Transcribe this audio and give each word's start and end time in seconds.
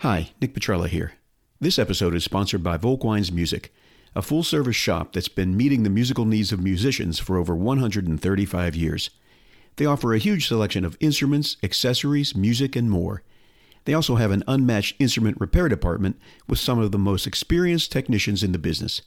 Hi, 0.00 0.30
Nick 0.40 0.54
Petrella 0.54 0.88
here. 0.88 1.12
This 1.60 1.78
episode 1.78 2.14
is 2.14 2.24
sponsored 2.24 2.62
by 2.62 2.78
Volkwein's 2.78 3.30
Music, 3.30 3.70
a 4.16 4.22
full 4.22 4.42
service 4.42 4.74
shop 4.74 5.12
that's 5.12 5.28
been 5.28 5.58
meeting 5.58 5.82
the 5.82 5.90
musical 5.90 6.24
needs 6.24 6.52
of 6.52 6.62
musicians 6.62 7.18
for 7.18 7.36
over 7.36 7.54
135 7.54 8.74
years. 8.74 9.10
They 9.76 9.84
offer 9.84 10.14
a 10.14 10.18
huge 10.18 10.48
selection 10.48 10.86
of 10.86 10.96
instruments, 11.00 11.58
accessories, 11.62 12.34
music, 12.34 12.76
and 12.76 12.90
more. 12.90 13.22
They 13.84 13.92
also 13.92 14.16
have 14.16 14.30
an 14.30 14.42
unmatched 14.48 14.96
instrument 14.98 15.36
repair 15.38 15.68
department 15.68 16.18
with 16.48 16.58
some 16.58 16.78
of 16.78 16.92
the 16.92 16.98
most 16.98 17.26
experienced 17.26 17.92
technicians 17.92 18.42
in 18.42 18.52
the 18.52 18.58
business. 18.58 19.02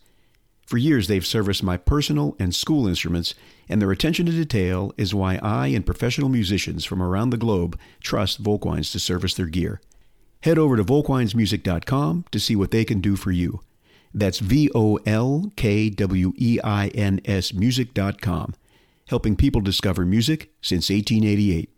For 0.67 0.77
years, 0.77 1.07
they've 1.07 1.25
serviced 1.25 1.63
my 1.63 1.75
personal 1.75 2.35
and 2.37 2.53
school 2.53 2.87
instruments, 2.87 3.33
and 3.67 3.81
their 3.81 3.91
attention 3.91 4.27
to 4.27 4.31
detail 4.31 4.93
is 4.95 5.15
why 5.15 5.39
I 5.41 5.69
and 5.69 5.87
professional 5.87 6.29
musicians 6.29 6.85
from 6.85 7.01
around 7.01 7.31
the 7.31 7.37
globe 7.37 7.79
trust 7.99 8.43
Volkwein's 8.43 8.91
to 8.91 8.99
service 8.99 9.33
their 9.33 9.47
gear. 9.47 9.81
Head 10.43 10.57
over 10.57 10.75
to 10.75 10.83
volkweinsmusic.com 10.83 12.25
to 12.29 12.39
see 12.39 12.55
what 12.57 12.71
they 12.71 12.83
can 12.83 12.99
do 12.99 13.15
for 13.15 13.31
you. 13.31 13.61
That's 14.13 14.39
V 14.39 14.69
O 14.75 14.97
L 15.05 15.53
K 15.55 15.89
W 15.89 16.33
E 16.35 16.59
I 16.61 16.89
N 16.89 17.21
S 17.23 17.53
music.com, 17.53 18.53
helping 19.07 19.37
people 19.37 19.61
discover 19.61 20.05
music 20.05 20.51
since 20.61 20.89
1888. 20.89 21.69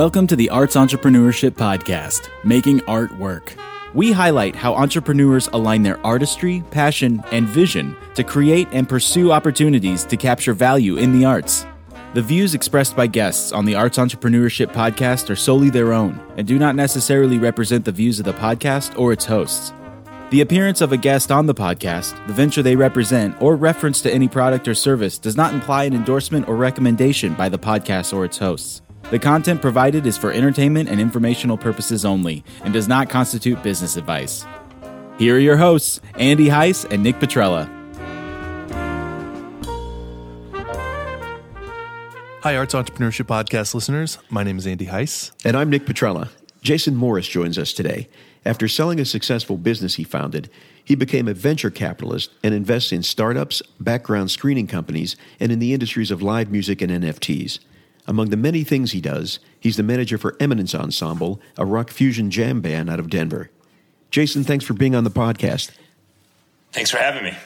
Welcome 0.00 0.26
to 0.28 0.36
the 0.36 0.48
Arts 0.48 0.76
Entrepreneurship 0.76 1.50
Podcast, 1.50 2.30
Making 2.42 2.82
Art 2.86 3.14
Work. 3.18 3.54
We 3.92 4.12
highlight 4.12 4.56
how 4.56 4.72
entrepreneurs 4.72 5.48
align 5.48 5.82
their 5.82 6.00
artistry, 6.06 6.64
passion, 6.70 7.22
and 7.32 7.46
vision 7.46 7.94
to 8.14 8.24
create 8.24 8.66
and 8.72 8.88
pursue 8.88 9.30
opportunities 9.30 10.06
to 10.06 10.16
capture 10.16 10.54
value 10.54 10.96
in 10.96 11.12
the 11.12 11.26
arts. 11.26 11.66
The 12.14 12.22
views 12.22 12.54
expressed 12.54 12.96
by 12.96 13.08
guests 13.08 13.52
on 13.52 13.66
the 13.66 13.74
Arts 13.74 13.98
Entrepreneurship 13.98 14.72
Podcast 14.72 15.28
are 15.28 15.36
solely 15.36 15.68
their 15.68 15.92
own 15.92 16.18
and 16.38 16.48
do 16.48 16.58
not 16.58 16.76
necessarily 16.76 17.36
represent 17.36 17.84
the 17.84 17.92
views 17.92 18.18
of 18.18 18.24
the 18.24 18.32
podcast 18.32 18.98
or 18.98 19.12
its 19.12 19.26
hosts. 19.26 19.74
The 20.30 20.40
appearance 20.40 20.80
of 20.80 20.92
a 20.92 20.96
guest 20.96 21.30
on 21.30 21.44
the 21.44 21.54
podcast, 21.54 22.26
the 22.26 22.32
venture 22.32 22.62
they 22.62 22.74
represent, 22.74 23.36
or 23.42 23.54
reference 23.54 24.00
to 24.00 24.10
any 24.10 24.28
product 24.28 24.66
or 24.66 24.74
service 24.74 25.18
does 25.18 25.36
not 25.36 25.52
imply 25.52 25.84
an 25.84 25.92
endorsement 25.92 26.48
or 26.48 26.56
recommendation 26.56 27.34
by 27.34 27.50
the 27.50 27.58
podcast 27.58 28.16
or 28.16 28.24
its 28.24 28.38
hosts. 28.38 28.80
The 29.10 29.18
content 29.18 29.60
provided 29.60 30.06
is 30.06 30.16
for 30.16 30.30
entertainment 30.30 30.88
and 30.88 31.00
informational 31.00 31.58
purposes 31.58 32.04
only 32.04 32.44
and 32.62 32.72
does 32.72 32.86
not 32.86 33.10
constitute 33.10 33.60
business 33.60 33.96
advice. 33.96 34.46
Here 35.18 35.34
are 35.34 35.40
your 35.40 35.56
hosts, 35.56 36.00
Andy 36.14 36.46
Heiss 36.46 36.88
and 36.88 37.02
Nick 37.02 37.16
Petrella. 37.16 37.68
Hi, 42.42 42.56
Arts 42.56 42.72
Entrepreneurship 42.72 43.26
Podcast 43.26 43.74
listeners. 43.74 44.16
My 44.30 44.44
name 44.44 44.58
is 44.58 44.66
Andy 44.66 44.86
Heiss. 44.86 45.32
And 45.44 45.56
I'm 45.56 45.70
Nick 45.70 45.86
Petrella. 45.86 46.28
Jason 46.62 46.94
Morris 46.94 47.26
joins 47.26 47.58
us 47.58 47.72
today. 47.72 48.08
After 48.46 48.68
selling 48.68 49.00
a 49.00 49.04
successful 49.04 49.56
business 49.56 49.96
he 49.96 50.04
founded, 50.04 50.48
he 50.84 50.94
became 50.94 51.26
a 51.26 51.34
venture 51.34 51.70
capitalist 51.70 52.30
and 52.44 52.54
invests 52.54 52.92
in 52.92 53.02
startups, 53.02 53.60
background 53.80 54.30
screening 54.30 54.68
companies, 54.68 55.16
and 55.40 55.50
in 55.50 55.58
the 55.58 55.74
industries 55.74 56.12
of 56.12 56.22
live 56.22 56.50
music 56.50 56.80
and 56.80 56.92
NFTs. 56.92 57.58
Among 58.10 58.30
the 58.30 58.36
many 58.36 58.64
things 58.64 58.90
he 58.90 59.00
does, 59.00 59.38
he's 59.60 59.76
the 59.76 59.84
manager 59.84 60.18
for 60.18 60.36
Eminence 60.40 60.74
Ensemble, 60.74 61.40
a 61.56 61.64
rock 61.64 61.90
fusion 61.90 62.28
jam 62.28 62.60
band 62.60 62.90
out 62.90 62.98
of 62.98 63.08
Denver. 63.08 63.50
Jason, 64.10 64.42
thanks 64.42 64.64
for 64.64 64.74
being 64.74 64.96
on 64.96 65.04
the 65.04 65.12
podcast. 65.12 65.70
Thanks 66.72 66.90
for 66.90 66.98
having 66.98 67.22
me. 67.22 67.38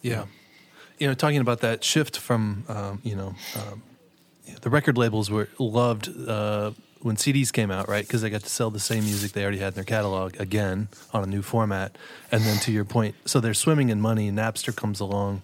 Yeah. 0.00 0.26
You 1.00 1.08
know, 1.08 1.14
talking 1.14 1.40
about 1.40 1.58
that 1.62 1.82
shift 1.82 2.16
from, 2.16 2.62
um, 2.68 3.00
you 3.02 3.16
know, 3.16 3.34
um, 3.56 3.82
the 4.60 4.70
record 4.70 4.96
labels 4.96 5.28
were 5.28 5.48
loved 5.58 6.08
uh, 6.28 6.70
when 7.00 7.16
CDs 7.16 7.52
came 7.52 7.72
out, 7.72 7.88
right? 7.88 8.06
Because 8.06 8.22
they 8.22 8.30
got 8.30 8.42
to 8.42 8.48
sell 8.48 8.70
the 8.70 8.78
same 8.78 9.02
music 9.02 9.32
they 9.32 9.42
already 9.42 9.58
had 9.58 9.72
in 9.72 9.74
their 9.74 9.82
catalog 9.82 10.38
again 10.38 10.86
on 11.12 11.24
a 11.24 11.26
new 11.26 11.42
format. 11.42 11.98
And 12.30 12.44
then 12.44 12.58
to 12.60 12.70
your 12.70 12.84
point, 12.84 13.16
so 13.24 13.40
they're 13.40 13.54
swimming 13.54 13.88
in 13.88 14.00
money. 14.00 14.30
Napster 14.30 14.74
comes 14.74 15.00
along 15.00 15.42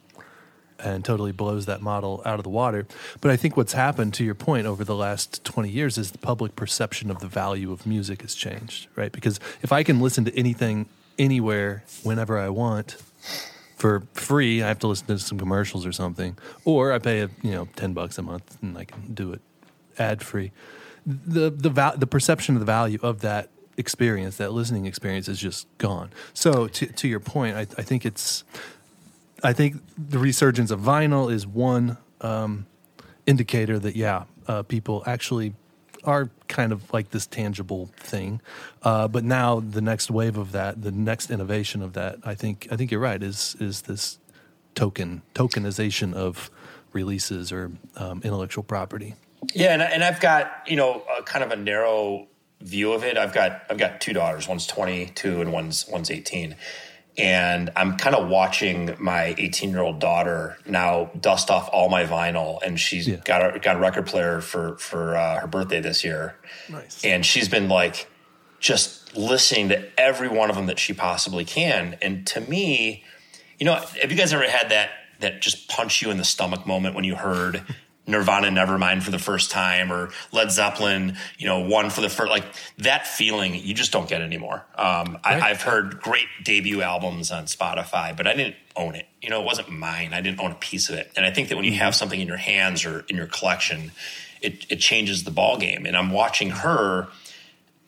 and 0.83 1.05
totally 1.05 1.33
blows 1.33 1.67
that 1.67 1.81
model 1.83 2.23
out 2.25 2.39
of 2.39 2.45
the 2.45 2.51
water. 2.51 2.87
But 3.21 3.31
I 3.31 3.37
think 3.37 3.57
what's 3.57 3.73
happened, 3.73 4.15
to 4.15 4.25
your 4.25 4.35
point, 4.35 4.67
over 4.67 4.85
the 4.85 4.95
last 4.95 5.45
20 5.45 5.69
years 5.69 5.99
is 5.99 6.11
the 6.11 6.19
public 6.19 6.57
perception 6.57 7.11
of 7.11 7.21
the 7.21 7.29
value 7.29 7.73
of 7.73 7.87
music 7.87 8.23
has 8.23 8.35
changed, 8.35 8.89
right? 8.97 9.13
Because 9.13 9.41
if 9.63 9.73
I 9.73 9.83
can 9.83 10.01
listen 10.01 10.25
to 10.25 10.37
anything, 10.39 10.87
anywhere, 11.19 11.85
whenever 12.03 12.39
I 12.39 12.49
want, 12.49 12.97
for 13.77 14.03
free, 14.13 14.63
I 14.63 14.69
have 14.69 14.79
to 14.81 14.87
listen 14.89 15.07
to 15.07 15.19
some 15.19 15.39
commercials 15.39 15.87
or 15.87 15.93
something, 15.93 16.37
or 16.65 16.93
I 16.93 16.99
pay 16.99 17.21
a, 17.21 17.31
you 17.43 17.53
know 17.53 17.67
ten 17.77 17.95
bucks 17.95 18.19
a 18.19 18.23
month 18.23 18.59
and 18.63 18.77
I 18.77 18.85
can 18.85 19.15
do 19.15 19.33
it 19.33 19.41
ad 19.99 20.23
free. 20.23 20.53
The 21.07 21.51
the 21.51 21.95
the 21.97 22.07
perception 22.07 22.57
of 22.57 22.61
the 22.61 22.67
value 22.67 22.99
of 23.03 23.23
that 23.23 23.49
experience, 23.79 24.37
that 24.37 24.53
listening 24.53 24.85
experience, 24.85 25.29
is 25.29 25.39
just 25.39 25.67
gone. 25.79 26.11
So 26.35 26.69
to 26.69 26.87
to 26.87 27.09
your 27.09 27.21
point, 27.21 27.57
I, 27.57 27.61
I 27.61 27.83
think 27.83 28.05
it's 28.05 28.45
I 29.43 29.53
think 29.53 29.83
the 29.97 30.19
resurgence 30.19 30.71
of 30.71 30.81
vinyl 30.81 31.33
is 31.33 31.47
one 31.47 31.99
um, 32.21 32.67
indicator 33.27 33.79
that 33.79 33.97
yeah, 33.97 34.25
uh, 34.47 34.63
people 34.63 35.03
actually 35.07 35.55
are 36.05 36.31
kind 36.49 36.73
of 36.73 36.93
like 36.93 37.11
this 37.11 37.27
tangible 37.27 37.91
thing. 37.97 38.41
Uh, 38.83 39.09
but 39.09 39.25
now 39.25 39.61
the 39.61 39.81
next 39.81 40.11
wave 40.11 40.37
of 40.37 40.53
that, 40.53 40.83
the 40.83 40.91
next 40.91 41.31
innovation 41.31 41.83
of 41.83 41.93
that, 41.95 42.19
I 42.25 42.35
think 42.35 42.69
I 42.71 42.77
think 42.77 42.91
you're 42.91 43.01
right 43.01 43.23
is 43.23 43.57
is 43.61 43.83
this 43.83 44.19
token 44.75 45.23
tokenization 45.35 46.15
of 46.15 46.51
releases 46.93 47.53
or 47.53 47.73
um, 47.97 48.21
intellectual 48.25 48.65
property. 48.65 49.15
Yeah, 49.55 49.73
and, 49.73 49.83
and 49.83 50.05
I've 50.05 50.21
got 50.21 50.65
you 50.67 50.77
know 50.77 51.03
kind 51.25 51.45
of 51.45 51.51
a 51.51 51.57
narrow 51.57 52.29
view 52.61 52.93
of 52.93 53.05
it. 53.05 53.17
I've 53.17 53.33
got 53.33 53.63
I've 53.71 53.79
got 53.79 54.01
two 54.01 54.13
daughters. 54.13 54.49
One's 54.49 54.67
22 54.67 55.41
and 55.41 55.53
one's 55.53 55.87
one's 55.89 56.11
18 56.11 56.57
and 57.19 57.71
I'm 57.77 57.97
kind 57.97 58.15
of 58.15 58.29
watching 58.29 58.97
my 58.99 59.35
18 59.37 59.71
year 59.71 59.81
old 59.81 59.99
daughter 59.99 60.57
now 60.67 61.11
dust 61.21 61.51
off 61.51 61.69
all 61.73 61.89
my 61.89 62.05
vinyl, 62.05 62.63
and 62.63 62.79
she's 62.79 63.09
yeah. 63.09 63.17
got 63.25 63.57
a 63.57 63.59
got 63.59 63.77
a 63.77 63.79
record 63.79 64.07
player 64.07 64.41
for 64.41 64.77
for 64.79 65.17
uh, 65.17 65.41
her 65.41 65.47
birthday 65.47 65.81
this 65.81 66.05
year, 66.05 66.37
nice. 66.69 67.05
and 67.05 67.25
she's 67.25 67.49
been 67.49 67.69
like 67.69 68.09
just 68.61 69.17
listening 69.17 69.71
to 69.71 70.01
every 70.01 70.29
one 70.29 70.51
of 70.51 70.57
them 70.57 70.67
that 70.67 70.79
she 70.79 70.93
possibly 70.93 71.45
can. 71.45 71.97
And 72.03 72.27
to 72.29 72.41
me, 72.43 73.05
you 73.59 73.65
know, 73.65 73.75
have 73.75 74.11
you 74.11 74.17
guys 74.17 74.33
ever 74.33 74.49
had 74.49 74.71
that 74.71 74.91
that 75.21 75.41
just 75.41 75.69
punch 75.69 76.03
you 76.03 76.11
in 76.11 76.17
the 76.17 76.25
stomach 76.25 76.67
moment 76.67 76.95
when 76.95 77.05
you 77.05 77.17
heard 77.17 77.63
Nirvana 78.11 78.49
Nevermind 78.49 79.03
for 79.03 79.11
the 79.11 79.19
first 79.19 79.51
time 79.51 79.93
or 79.93 80.11
Led 80.33 80.51
Zeppelin, 80.51 81.17
you 81.39 81.47
know, 81.47 81.61
one 81.61 81.91
for 81.91 82.01
the 82.01 82.09
first, 82.09 82.31
like 82.31 82.45
that 82.79 83.07
feeling 83.07 83.55
you 83.55 83.75
just 83.75 83.93
don't 83.93 84.09
get 84.09 84.21
anymore. 84.21 84.65
Um, 84.77 85.19
right. 85.25 85.43
I, 85.43 85.49
have 85.49 85.63
heard 85.63 86.01
great 86.01 86.27
debut 86.45 86.83
albums 86.83 87.31
on 87.31 87.45
Spotify, 87.45 88.17
but 88.17 88.27
I 88.27 88.35
didn't 88.35 88.57
own 88.77 88.95
it. 88.95 89.07
You 89.23 89.31
know, 89.31 89.41
it 89.41 89.45
wasn't 89.45 89.71
mine. 89.71 90.13
I 90.13 90.21
didn't 90.21 90.41
own 90.41 90.51
a 90.53 90.57
piece 90.57 90.89
of 90.89 90.97
it. 90.97 91.11
And 91.17 91.25
I 91.25 91.31
think 91.31 91.49
that 91.49 91.57
when 91.57 91.65
you 91.65 91.75
have 91.75 91.95
something 91.95 92.21
in 92.21 92.29
your 92.29 92.37
hands 92.37 92.85
or 92.85 93.05
in 93.09 93.17
your 93.17 93.27
collection, 93.27 93.93
it, 94.43 94.67
it 94.71 94.77
changes 94.77 95.25
the 95.25 95.31
ball 95.31 95.59
game. 95.59 95.87
And 95.87 95.97
I'm 95.97 96.11
watching 96.11 96.51
her 96.51 97.09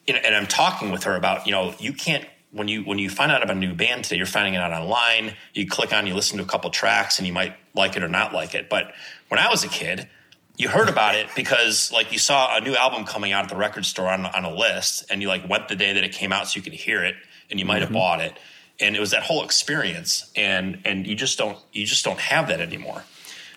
and 0.09 0.35
I'm 0.35 0.47
talking 0.47 0.91
with 0.91 1.05
her 1.05 1.15
about, 1.15 1.47
you 1.47 1.53
know, 1.53 1.75
you 1.79 1.93
can't 1.93 2.27
when 2.53 2.69
you 2.69 2.83
when 2.83 2.99
you 2.99 3.09
find 3.09 3.33
out 3.33 3.43
about 3.43 3.57
a 3.57 3.61
new 3.61 3.75
band 3.75 4.05
today, 4.05 4.17
you're 4.17 4.27
finding 4.27 4.55
it 4.55 4.59
out 4.59 4.73
online. 4.73 5.35
You 5.55 5.67
click 5.67 5.93
on, 5.93 6.07
you 6.07 6.15
listen 6.15 6.37
to 6.37 6.45
a 6.45 6.47
couple 6.47 6.71
tracks, 6.71 7.19
and 7.19 7.27
you 7.27 7.33
might 7.33 7.55
like 7.75 7.97
it 7.97 8.03
or 8.03 8.09
not 8.09 8.35
like 8.35 8.55
it. 8.55 8.69
But 8.69 8.93
when 9.33 9.39
I 9.39 9.49
was 9.49 9.65
a 9.65 9.69
kid, 9.69 10.11
you 10.59 10.69
heard 10.69 10.91
about 10.91 11.15
it 11.15 11.27
because 11.35 11.91
like 11.91 12.13
you 12.13 12.19
saw 12.19 12.55
a 12.55 12.61
new 12.61 12.75
album 12.75 13.07
coming 13.07 13.33
out 13.33 13.45
at 13.45 13.49
the 13.49 13.57
record 13.57 13.87
store 13.87 14.09
on, 14.09 14.27
on 14.27 14.45
a 14.45 14.55
list, 14.55 15.07
and 15.11 15.23
you 15.23 15.29
like 15.29 15.49
went 15.49 15.69
the 15.69 15.75
day 15.75 15.95
that 15.95 16.05
it 16.05 16.13
came 16.13 16.35
out 16.35 16.49
so 16.49 16.59
you 16.59 16.63
could 16.63 16.75
hear 16.75 17.03
it, 17.03 17.15
and 17.51 17.59
you 17.59 17.65
might 17.65 17.77
mm-hmm. 17.77 17.85
have 17.85 17.93
bought 17.95 18.21
it. 18.21 18.39
And 18.79 18.95
it 18.95 19.01
was 19.01 19.13
that 19.13 19.23
whole 19.23 19.43
experience, 19.43 20.31
and 20.37 20.83
and 20.85 21.07
you 21.07 21.15
just 21.15 21.39
don't 21.39 21.57
you 21.73 21.87
just 21.87 22.05
don't 22.05 22.19
have 22.19 22.49
that 22.49 22.61
anymore. 22.61 23.05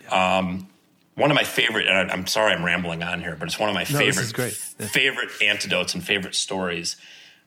Um, 0.10 0.70
one 1.16 1.30
of 1.30 1.36
my 1.36 1.44
favorite, 1.44 1.90
and 1.90 2.10
I'm 2.10 2.26
sorry 2.26 2.54
I'm 2.54 2.64
rambling 2.64 3.04
on 3.04 3.20
here, 3.20 3.36
but 3.38 3.50
it's 3.50 3.60
one 3.60 3.68
of 3.68 3.76
my 3.76 3.84
no, 3.84 4.00
favorite 4.00 4.34
yeah. 4.80 4.88
favorite 4.88 5.32
antidotes 5.42 5.94
and 5.94 6.02
favorite 6.02 6.36
stories. 6.36 6.96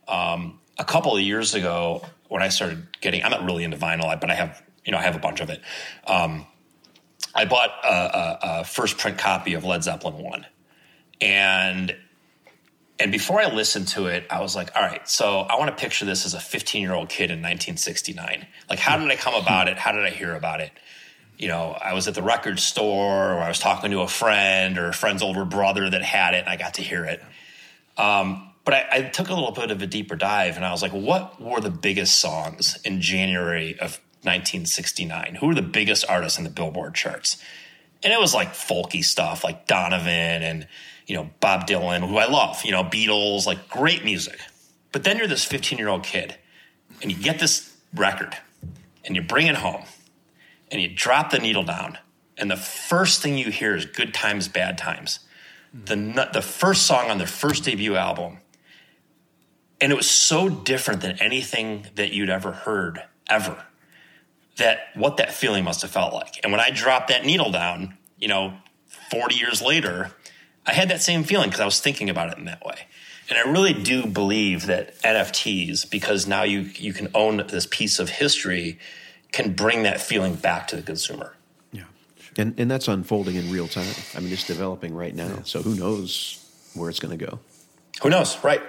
Um, 0.06 0.60
a 0.76 0.84
couple 0.84 1.16
of 1.16 1.22
years 1.22 1.54
ago 1.54 2.04
when 2.28 2.42
I 2.42 2.50
started 2.50 2.88
getting, 3.00 3.24
I'm 3.24 3.30
not 3.30 3.46
really 3.46 3.64
into 3.64 3.78
vinyl, 3.78 4.20
but 4.20 4.30
I 4.30 4.34
have, 4.34 4.62
you 4.84 4.92
know, 4.92 4.98
I 4.98 5.02
have 5.04 5.16
a 5.16 5.18
bunch 5.18 5.40
of 5.40 5.48
it. 5.48 5.62
Um, 6.06 6.46
I 7.34 7.44
bought 7.44 7.70
a, 7.84 7.88
a, 7.88 8.38
a, 8.42 8.64
first 8.64 8.98
print 8.98 9.18
copy 9.18 9.54
of 9.54 9.64
Led 9.64 9.84
Zeppelin 9.84 10.22
one, 10.22 10.46
and 11.20 11.96
and 12.98 13.12
before 13.12 13.40
I 13.40 13.52
listened 13.52 13.88
to 13.88 14.06
it, 14.06 14.26
I 14.30 14.40
was 14.40 14.56
like, 14.56 14.74
all 14.74 14.82
right, 14.82 15.08
so 15.08 15.40
I 15.40 15.56
want 15.56 15.76
to 15.76 15.80
picture 15.80 16.04
this 16.04 16.26
as 16.26 16.34
a 16.34 16.40
15 16.40 16.82
year 16.82 16.94
old 16.94 17.08
kid 17.08 17.30
in 17.30 17.38
1969. 17.38 18.46
Like, 18.68 18.78
how 18.78 18.98
did 18.98 19.10
I 19.10 19.16
come 19.16 19.34
about 19.34 19.68
it? 19.68 19.76
How 19.76 19.92
did 19.92 20.04
I 20.04 20.10
hear 20.10 20.34
about 20.34 20.60
it? 20.60 20.72
you 21.38 21.46
know, 21.46 21.76
I 21.80 21.94
was 21.94 22.08
at 22.08 22.14
the 22.14 22.22
record 22.22 22.58
store 22.58 23.32
or 23.32 23.38
I 23.38 23.48
was 23.48 23.60
talking 23.60 23.92
to 23.92 24.00
a 24.00 24.08
friend 24.08 24.76
or 24.76 24.88
a 24.88 24.92
friend's 24.92 25.22
older 25.22 25.44
brother 25.44 25.88
that 25.88 26.02
had 26.02 26.34
it 26.34 26.38
and 26.38 26.48
I 26.48 26.56
got 26.56 26.74
to 26.74 26.82
hear 26.82 27.04
it. 27.04 27.22
Um, 27.96 28.50
but 28.64 28.74
I, 28.74 28.88
I, 28.90 29.02
took 29.02 29.28
a 29.28 29.34
little 29.34 29.52
bit 29.52 29.70
of 29.70 29.80
a 29.80 29.86
deeper 29.86 30.16
dive 30.16 30.56
and 30.56 30.64
I 30.64 30.72
was 30.72 30.82
like, 30.82 30.92
what 30.92 31.40
were 31.40 31.60
the 31.60 31.70
biggest 31.70 32.18
songs 32.18 32.78
in 32.84 33.00
January 33.00 33.78
of 33.78 34.00
1969? 34.22 35.36
Who 35.36 35.46
were 35.46 35.54
the 35.54 35.62
biggest 35.62 36.04
artists 36.08 36.38
in 36.38 36.44
the 36.44 36.50
Billboard 36.50 36.94
charts? 36.94 37.42
And 38.02 38.12
it 38.12 38.20
was 38.20 38.34
like 38.34 38.52
folky 38.52 39.02
stuff 39.02 39.42
like 39.44 39.66
Donovan 39.66 40.42
and, 40.42 40.68
you 41.06 41.16
know, 41.16 41.30
Bob 41.40 41.66
Dylan, 41.66 42.06
who 42.08 42.16
I 42.16 42.26
love, 42.26 42.64
you 42.64 42.70
know, 42.70 42.84
Beatles, 42.84 43.46
like 43.46 43.68
great 43.68 44.04
music. 44.04 44.38
But 44.92 45.04
then 45.04 45.18
you're 45.18 45.26
this 45.26 45.44
15 45.44 45.78
year 45.78 45.88
old 45.88 46.04
kid 46.04 46.36
and 47.02 47.10
you 47.10 47.18
get 47.18 47.38
this 47.38 47.76
record 47.94 48.36
and 49.04 49.16
you 49.16 49.22
bring 49.22 49.46
it 49.46 49.56
home 49.56 49.84
and 50.70 50.80
you 50.80 50.88
drop 50.88 51.30
the 51.30 51.38
needle 51.38 51.64
down. 51.64 51.98
And 52.36 52.50
the 52.50 52.56
first 52.56 53.20
thing 53.20 53.36
you 53.36 53.50
hear 53.50 53.74
is 53.74 53.84
Good 53.84 54.14
Times, 54.14 54.48
Bad 54.48 54.78
Times. 54.78 55.20
The, 55.72 56.28
the 56.32 56.42
first 56.42 56.86
song 56.86 57.10
on 57.10 57.18
their 57.18 57.26
first 57.26 57.64
debut 57.64 57.96
album. 57.96 58.38
And 59.80 59.92
it 59.92 59.96
was 59.96 60.10
so 60.10 60.48
different 60.48 61.00
than 61.00 61.20
anything 61.20 61.86
that 61.96 62.12
you'd 62.12 62.30
ever 62.30 62.52
heard, 62.52 63.02
ever, 63.28 63.64
that 64.58 64.90
what 64.94 65.16
that 65.16 65.32
feeling 65.32 65.64
must 65.64 65.82
have 65.82 65.90
felt 65.90 66.12
like. 66.12 66.40
And 66.42 66.52
when 66.52 66.60
I 66.60 66.70
dropped 66.70 67.08
that 67.08 67.24
needle 67.24 67.50
down, 67.50 67.96
you 68.18 68.28
know, 68.28 68.54
40 69.10 69.36
years 69.36 69.62
later, 69.62 70.12
I 70.66 70.72
had 70.72 70.90
that 70.90 71.02
same 71.02 71.24
feeling 71.24 71.48
because 71.48 71.60
I 71.60 71.64
was 71.64 71.80
thinking 71.80 72.10
about 72.10 72.30
it 72.30 72.38
in 72.38 72.44
that 72.44 72.64
way. 72.64 72.86
And 73.28 73.38
I 73.38 73.50
really 73.50 73.74
do 73.74 74.06
believe 74.06 74.66
that 74.66 74.98
NFTs, 75.02 75.90
because 75.90 76.26
now 76.26 76.44
you 76.44 76.60
you 76.60 76.92
can 76.92 77.08
own 77.14 77.44
this 77.48 77.66
piece 77.66 77.98
of 77.98 78.08
history, 78.08 78.78
can 79.32 79.52
bring 79.52 79.82
that 79.82 80.00
feeling 80.00 80.34
back 80.34 80.68
to 80.68 80.76
the 80.76 80.82
consumer. 80.82 81.34
Yeah, 81.70 81.84
and 82.38 82.58
and 82.58 82.70
that's 82.70 82.88
unfolding 82.88 83.36
in 83.36 83.50
real 83.50 83.68
time. 83.68 83.92
I 84.16 84.20
mean, 84.20 84.32
it's 84.32 84.46
developing 84.46 84.94
right 84.94 85.14
now. 85.14 85.28
Yeah. 85.28 85.42
So 85.44 85.62
who 85.62 85.74
knows 85.74 86.42
where 86.74 86.88
it's 86.88 87.00
going 87.00 87.18
to 87.18 87.22
go? 87.26 87.38
Who 88.02 88.08
knows? 88.08 88.42
Right. 88.42 88.62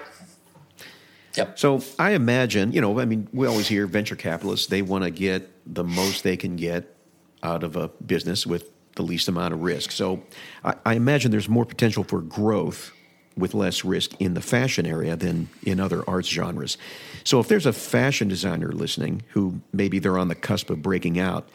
Yep. 1.35 1.59
So 1.59 1.81
I 1.97 2.11
imagine, 2.11 2.71
you 2.71 2.81
know, 2.81 2.99
I 2.99 3.05
mean, 3.05 3.27
we 3.31 3.47
always 3.47 3.67
hear 3.67 3.85
venture 3.87 4.15
capitalists, 4.15 4.67
they 4.67 4.81
want 4.81 5.03
to 5.03 5.11
get 5.11 5.49
the 5.65 5.83
most 5.83 6.23
they 6.23 6.37
can 6.37 6.55
get 6.55 6.95
out 7.43 7.63
of 7.63 7.75
a 7.75 7.89
business 8.05 8.45
with 8.45 8.71
the 8.95 9.03
least 9.03 9.27
amount 9.27 9.53
of 9.53 9.61
risk. 9.61 9.91
So 9.91 10.23
I, 10.63 10.75
I 10.85 10.93
imagine 10.95 11.31
there's 11.31 11.49
more 11.49 11.65
potential 11.65 12.03
for 12.03 12.21
growth 12.21 12.91
with 13.37 13.53
less 13.53 13.85
risk 13.85 14.11
in 14.19 14.33
the 14.33 14.41
fashion 14.41 14.85
area 14.85 15.15
than 15.15 15.49
in 15.63 15.79
other 15.79 16.03
arts 16.09 16.27
genres. 16.27 16.77
So 17.23 17.39
if 17.39 17.47
there's 17.47 17.65
a 17.65 17.73
fashion 17.73 18.27
designer 18.27 18.71
listening 18.71 19.21
who 19.29 19.61
maybe 19.71 19.99
they're 19.99 20.17
on 20.17 20.27
the 20.27 20.35
cusp 20.35 20.69
of 20.69 20.81
breaking 20.81 21.19
out, 21.19 21.47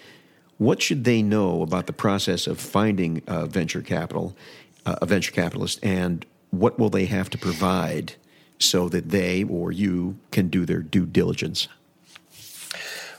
what 0.56 0.80
should 0.80 1.04
they 1.04 1.20
know 1.20 1.62
about 1.62 1.86
the 1.86 1.92
process 1.92 2.46
of 2.46 2.60
finding 2.60 3.22
a 3.26 3.46
venture 3.46 3.82
capital, 3.82 4.36
uh, 4.86 4.96
a 5.02 5.06
venture 5.06 5.32
capitalist, 5.32 5.84
and 5.84 6.24
what 6.50 6.78
will 6.78 6.90
they 6.90 7.06
have 7.06 7.28
to 7.30 7.38
provide 7.38 8.14
so 8.58 8.88
that 8.88 9.10
they 9.10 9.44
or 9.44 9.72
you 9.72 10.16
can 10.30 10.48
do 10.48 10.64
their 10.64 10.80
due 10.80 11.06
diligence? 11.06 11.68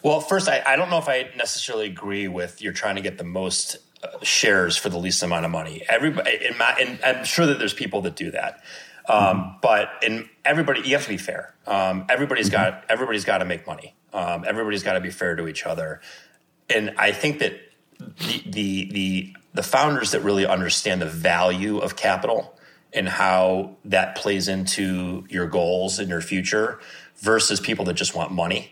Well, 0.03 0.21
first, 0.21 0.47
I, 0.47 0.61
I 0.65 0.75
don't 0.75 0.89
know 0.89 0.99
if 0.99 1.09
I 1.09 1.31
necessarily 1.35 1.87
agree 1.87 2.27
with 2.27 2.61
you're 2.61 2.73
trying 2.73 2.95
to 2.95 3.01
get 3.01 3.17
the 3.17 3.23
most 3.23 3.77
shares 4.21 4.77
for 4.77 4.89
the 4.89 4.97
least 4.97 5.23
amount 5.23 5.45
of 5.45 5.51
money. 5.51 5.83
Everybody, 5.89 6.45
in 6.45 6.57
my, 6.57 6.75
and 6.79 6.99
I'm 7.03 7.25
sure 7.25 7.45
that 7.47 7.59
there's 7.59 7.73
people 7.73 8.01
that 8.01 8.15
do 8.15 8.31
that. 8.31 8.63
Um, 9.07 9.37
mm-hmm. 9.37 9.49
But 9.61 9.89
in 10.03 10.29
everybody, 10.43 10.81
you 10.81 10.95
have 10.95 11.03
to 11.03 11.09
be 11.09 11.17
fair. 11.17 11.53
Um, 11.67 12.05
everybody's 12.09 12.49
mm-hmm. 12.49 12.71
got 12.71 12.85
everybody's 12.89 13.25
got 13.25 13.39
to 13.39 13.45
make 13.45 13.65
money. 13.67 13.95
Um, 14.13 14.45
everybody's 14.47 14.83
got 14.83 14.93
to 14.93 15.01
be 15.01 15.11
fair 15.11 15.35
to 15.35 15.47
each 15.47 15.65
other. 15.65 16.01
And 16.69 16.93
I 16.97 17.11
think 17.11 17.39
that 17.39 17.59
the, 17.99 18.43
the 18.45 18.91
the 18.91 19.35
the 19.53 19.63
founders 19.63 20.11
that 20.11 20.21
really 20.21 20.45
understand 20.45 21.01
the 21.01 21.07
value 21.07 21.79
of 21.79 21.95
capital 21.95 22.54
and 22.95 23.07
how 23.07 23.75
that 23.85 24.15
plays 24.15 24.47
into 24.47 25.25
your 25.29 25.45
goals 25.45 25.99
and 25.99 26.09
your 26.09 26.21
future 26.21 26.79
versus 27.17 27.59
people 27.59 27.85
that 27.85 27.93
just 27.93 28.15
want 28.15 28.31
money. 28.31 28.71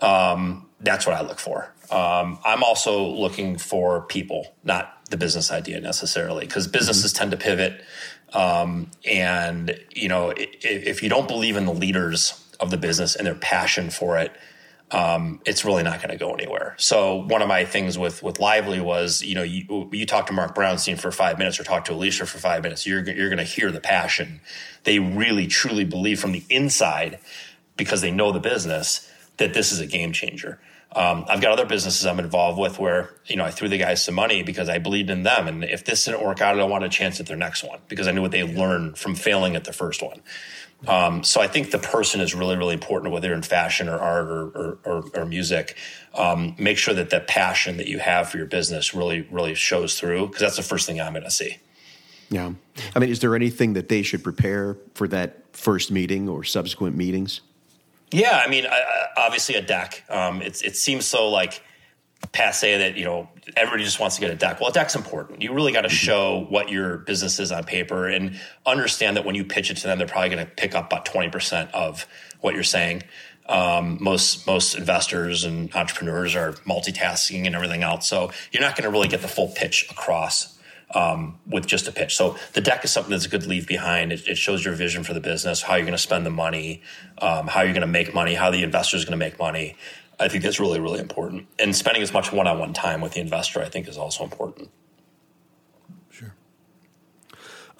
Um, 0.00 0.66
that's 0.80 1.06
what 1.06 1.16
I 1.16 1.22
look 1.22 1.38
for. 1.38 1.72
Um, 1.90 2.38
I'm 2.44 2.62
also 2.62 3.06
looking 3.06 3.58
for 3.58 4.02
people, 4.02 4.54
not 4.64 5.04
the 5.10 5.16
business 5.16 5.50
idea 5.50 5.80
necessarily, 5.80 6.46
because 6.46 6.66
businesses 6.66 7.12
mm-hmm. 7.12 7.18
tend 7.18 7.30
to 7.32 7.36
pivot. 7.36 7.82
Um, 8.32 8.90
and 9.04 9.78
you 9.94 10.08
know, 10.08 10.30
if, 10.30 10.64
if, 10.64 11.02
you 11.02 11.08
don't 11.08 11.28
believe 11.28 11.56
in 11.56 11.66
the 11.66 11.72
leaders 11.72 12.44
of 12.58 12.70
the 12.70 12.76
business 12.76 13.14
and 13.14 13.26
their 13.26 13.34
passion 13.34 13.90
for 13.90 14.18
it, 14.18 14.32
um, 14.90 15.40
it's 15.44 15.64
really 15.64 15.82
not 15.82 15.98
going 15.98 16.10
to 16.10 16.16
go 16.16 16.32
anywhere. 16.32 16.74
So 16.78 17.16
one 17.16 17.42
of 17.42 17.48
my 17.48 17.64
things 17.64 17.98
with 17.98 18.22
with 18.22 18.38
Lively 18.38 18.80
was, 18.80 19.22
you 19.22 19.34
know, 19.34 19.42
you, 19.42 19.88
you 19.92 20.06
talk 20.06 20.26
to 20.26 20.32
Mark 20.32 20.54
Brownstein 20.54 20.98
for 20.98 21.10
five 21.10 21.38
minutes 21.38 21.58
or 21.58 21.64
talk 21.64 21.86
to 21.86 21.92
Alicia 21.92 22.26
for 22.26 22.38
five 22.38 22.62
minutes, 22.62 22.86
you're 22.86 23.02
you're 23.04 23.28
going 23.28 23.38
to 23.38 23.44
hear 23.44 23.72
the 23.72 23.80
passion. 23.80 24.40
They 24.84 24.98
really 24.98 25.46
truly 25.46 25.84
believe 25.84 26.20
from 26.20 26.32
the 26.32 26.44
inside 26.50 27.18
because 27.76 28.02
they 28.02 28.10
know 28.10 28.30
the 28.30 28.40
business 28.40 29.10
that 29.38 29.54
this 29.54 29.72
is 29.72 29.80
a 29.80 29.86
game 29.86 30.12
changer. 30.12 30.60
Um, 30.94 31.24
I've 31.28 31.40
got 31.40 31.50
other 31.50 31.66
businesses 31.66 32.06
I'm 32.06 32.20
involved 32.20 32.58
with 32.58 32.78
where 32.78 33.10
you 33.26 33.36
know 33.36 33.44
I 33.44 33.50
threw 33.50 33.68
the 33.68 33.78
guys 33.78 34.04
some 34.04 34.14
money 34.14 34.42
because 34.42 34.68
I 34.68 34.78
believed 34.78 35.10
in 35.10 35.24
them, 35.24 35.48
and 35.48 35.64
if 35.64 35.84
this 35.84 36.04
didn't 36.04 36.22
work 36.22 36.40
out, 36.40 36.58
I 36.58 36.64
wanted 36.64 36.86
a 36.86 36.90
chance 36.90 37.18
at 37.18 37.26
their 37.26 37.36
next 37.36 37.64
one 37.64 37.80
because 37.88 38.06
I 38.06 38.12
knew 38.12 38.22
what 38.22 38.30
they 38.30 38.44
learned 38.44 38.96
from 38.96 39.16
failing 39.16 39.56
at 39.56 39.64
the 39.64 39.72
first 39.72 40.02
one. 40.02 40.20
Um, 40.88 41.22
so 41.24 41.40
I 41.40 41.48
think 41.48 41.70
the 41.70 41.78
person 41.78 42.20
is 42.20 42.34
really, 42.34 42.56
really 42.56 42.74
important, 42.74 43.12
whether 43.12 43.28
you're 43.28 43.36
in 43.36 43.42
fashion 43.42 43.88
or 43.88 43.98
art 43.98 44.26
or, 44.26 44.46
or, 44.48 44.78
or, 44.84 45.04
or 45.14 45.24
music. 45.24 45.76
Um, 46.14 46.54
make 46.58 46.78
sure 46.78 46.94
that 46.94 47.10
that 47.10 47.26
passion 47.26 47.76
that 47.78 47.88
you 47.88 47.98
have 47.98 48.28
for 48.28 48.36
your 48.36 48.46
business 48.46 48.94
really, 48.94 49.26
really 49.30 49.54
shows 49.54 49.98
through 49.98 50.26
because 50.26 50.40
that's 50.40 50.56
the 50.56 50.62
first 50.62 50.86
thing 50.86 51.00
I'm 51.00 51.12
going 51.12 51.24
to 51.24 51.30
see. 51.30 51.58
Yeah, 52.30 52.52
I 52.94 52.98
mean, 52.98 53.10
is 53.10 53.20
there 53.20 53.36
anything 53.36 53.74
that 53.74 53.88
they 53.88 54.02
should 54.02 54.24
prepare 54.24 54.76
for 54.94 55.06
that 55.08 55.42
first 55.52 55.90
meeting 55.90 56.28
or 56.28 56.42
subsequent 56.42 56.96
meetings? 56.96 57.42
Yeah, 58.10 58.40
I 58.44 58.48
mean, 58.48 58.66
obviously 59.16 59.56
a 59.56 59.62
deck. 59.62 60.04
Um, 60.08 60.40
it 60.40 60.76
seems 60.76 61.04
so 61.04 61.28
like 61.28 61.62
passe 62.32 62.78
that 62.78 62.96
you 62.96 63.04
know 63.04 63.28
everybody 63.56 63.84
just 63.84 64.00
wants 64.00 64.16
to 64.16 64.20
get 64.20 64.30
a 64.30 64.34
deck. 64.34 64.60
Well, 64.60 64.70
a 64.70 64.72
deck's 64.72 64.94
important. 64.94 65.42
You 65.42 65.52
really 65.52 65.72
got 65.72 65.82
to 65.82 65.88
mm-hmm. 65.88 65.94
show 65.94 66.46
what 66.48 66.70
your 66.70 66.98
business 66.98 67.38
is 67.38 67.52
on 67.52 67.64
paper 67.64 68.08
and 68.08 68.38
understand 68.66 69.16
that 69.16 69.24
when 69.24 69.34
you 69.34 69.44
pitch 69.44 69.70
it 69.70 69.76
to 69.78 69.86
them, 69.86 69.98
they're 69.98 70.06
probably 70.06 70.30
going 70.30 70.44
to 70.44 70.50
pick 70.50 70.74
up 70.74 70.86
about 70.86 71.04
twenty 71.04 71.30
percent 71.30 71.72
of 71.74 72.06
what 72.40 72.54
you're 72.54 72.62
saying. 72.62 73.02
Um, 73.46 73.98
most 74.00 74.46
most 74.46 74.74
investors 74.74 75.44
and 75.44 75.74
entrepreneurs 75.74 76.34
are 76.34 76.52
multitasking 76.66 77.44
and 77.46 77.54
everything 77.54 77.82
else, 77.82 78.08
so 78.08 78.30
you're 78.50 78.62
not 78.62 78.74
going 78.74 78.84
to 78.84 78.90
really 78.90 79.08
get 79.08 79.20
the 79.20 79.28
full 79.28 79.48
pitch 79.48 79.86
across 79.90 80.58
um, 80.94 81.38
with 81.46 81.66
just 81.66 81.86
a 81.86 81.92
pitch. 81.92 82.16
So 82.16 82.36
the 82.54 82.62
deck 82.62 82.84
is 82.84 82.90
something 82.90 83.10
that's 83.10 83.26
a 83.26 83.28
good 83.28 83.46
leave 83.46 83.66
behind. 83.66 84.12
It, 84.12 84.26
it 84.26 84.38
shows 84.38 84.64
your 84.64 84.74
vision 84.74 85.04
for 85.04 85.12
the 85.12 85.20
business, 85.20 85.60
how 85.60 85.74
you're 85.74 85.84
going 85.84 85.92
to 85.92 85.98
spend 85.98 86.24
the 86.24 86.30
money, 86.30 86.80
um, 87.18 87.46
how 87.48 87.62
you're 87.62 87.74
going 87.74 87.82
to 87.82 87.86
make 87.86 88.14
money, 88.14 88.34
how 88.34 88.50
the 88.50 88.62
investor 88.62 88.96
is 88.96 89.04
going 89.04 89.18
to 89.18 89.24
make 89.24 89.38
money. 89.38 89.76
I 90.20 90.28
think 90.28 90.44
that's 90.44 90.60
really, 90.60 90.80
really 90.80 91.00
important. 91.00 91.46
And 91.58 91.74
spending 91.74 92.02
as 92.02 92.12
much 92.12 92.32
one 92.32 92.46
on 92.46 92.58
one 92.58 92.72
time 92.72 93.00
with 93.00 93.12
the 93.12 93.20
investor, 93.20 93.60
I 93.60 93.68
think, 93.68 93.88
is 93.88 93.98
also 93.98 94.24
important. 94.24 94.70
Sure. 96.10 96.34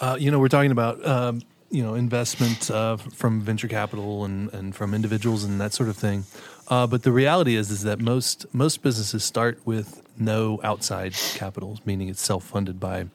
Uh, 0.00 0.16
you 0.18 0.30
know, 0.30 0.38
we're 0.38 0.48
talking 0.48 0.72
about. 0.72 1.04
Um, 1.06 1.42
you 1.70 1.82
know, 1.82 1.94
investment 1.94 2.70
uh, 2.70 2.96
from 2.96 3.40
venture 3.40 3.66
capital 3.66 4.24
and, 4.24 4.52
and 4.54 4.76
from 4.76 4.94
individuals 4.94 5.42
and 5.42 5.60
that 5.60 5.72
sort 5.72 5.88
of 5.88 5.96
thing. 5.96 6.24
Uh, 6.68 6.86
but 6.86 7.02
the 7.02 7.10
reality 7.10 7.56
is, 7.56 7.68
is 7.72 7.82
that 7.82 8.00
most 8.00 8.46
most 8.54 8.80
businesses 8.80 9.24
start 9.24 9.58
with 9.64 10.00
no 10.16 10.60
outside 10.62 11.14
capital, 11.34 11.80
meaning 11.84 12.08
it's 12.08 12.22
self 12.22 12.44
funded 12.44 12.78
by 12.78 13.06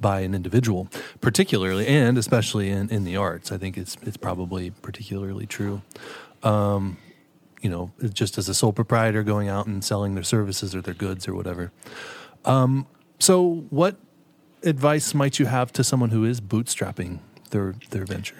by 0.00 0.20
an 0.20 0.34
individual, 0.34 0.88
particularly 1.20 1.86
and 1.86 2.18
especially 2.18 2.68
in, 2.68 2.88
in 2.90 3.04
the 3.04 3.16
arts. 3.16 3.52
I 3.52 3.58
think 3.58 3.78
it's 3.78 3.96
it's 4.02 4.16
probably 4.16 4.70
particularly 4.70 5.46
true. 5.46 5.82
Um, 6.42 6.98
you 7.60 7.70
know, 7.70 7.92
just 8.12 8.38
as 8.38 8.48
a 8.48 8.54
sole 8.54 8.72
proprietor 8.72 9.22
going 9.22 9.48
out 9.48 9.66
and 9.66 9.84
selling 9.84 10.14
their 10.14 10.24
services 10.24 10.74
or 10.74 10.80
their 10.80 10.94
goods 10.94 11.28
or 11.28 11.34
whatever. 11.34 11.72
Um, 12.44 12.86
so, 13.18 13.66
what 13.70 13.96
advice 14.62 15.14
might 15.14 15.38
you 15.38 15.46
have 15.46 15.72
to 15.74 15.84
someone 15.84 16.10
who 16.10 16.24
is 16.24 16.40
bootstrapping 16.40 17.20
their 17.50 17.74
their 17.90 18.04
venture? 18.04 18.36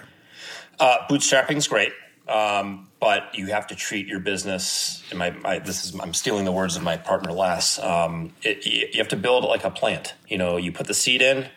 Uh, 0.79 0.97
bootstrapping 1.09 1.57
is 1.57 1.67
great. 1.67 1.93
Um, 2.27 2.89
but 2.99 3.35
you 3.35 3.47
have 3.47 3.67
to 3.67 3.75
treat 3.75 4.07
your 4.07 4.19
business. 4.19 5.03
And 5.09 5.19
my, 5.19 5.31
my, 5.31 5.59
this 5.59 5.83
is 5.85 5.99
I'm 5.99 6.13
stealing 6.13 6.45
the 6.45 6.51
words 6.51 6.75
of 6.75 6.83
my 6.83 6.95
partner 6.95 7.31
Les. 7.31 7.79
Um, 7.79 8.33
it, 8.41 8.65
you 8.65 8.97
have 8.99 9.09
to 9.09 9.17
build 9.17 9.43
like 9.43 9.63
a 9.63 9.71
plant. 9.71 10.13
You 10.27 10.37
know, 10.37 10.57
you 10.57 10.71
put 10.71 10.87
the 10.87 10.93
seed 10.93 11.21
in, 11.21 11.49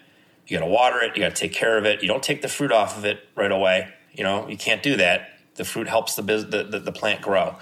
you 0.46 0.58
got 0.58 0.64
to 0.64 0.70
water 0.70 1.00
it, 1.00 1.16
you 1.16 1.22
got 1.22 1.34
to 1.34 1.40
take 1.40 1.52
care 1.52 1.78
of 1.78 1.84
it. 1.84 2.02
You 2.02 2.08
don't 2.08 2.22
take 2.22 2.42
the 2.42 2.48
fruit 2.48 2.72
off 2.72 2.98
of 2.98 3.04
it 3.04 3.20
right 3.36 3.52
away. 3.52 3.92
You 4.12 4.24
know, 4.24 4.48
you 4.48 4.56
can't 4.56 4.82
do 4.82 4.96
that. 4.96 5.33
The 5.54 5.64
fruit 5.64 5.88
helps 5.88 6.16
the 6.16 6.22
the, 6.22 6.64
the, 6.64 6.78
the 6.78 6.92
plant 6.92 7.22
grow. 7.22 7.56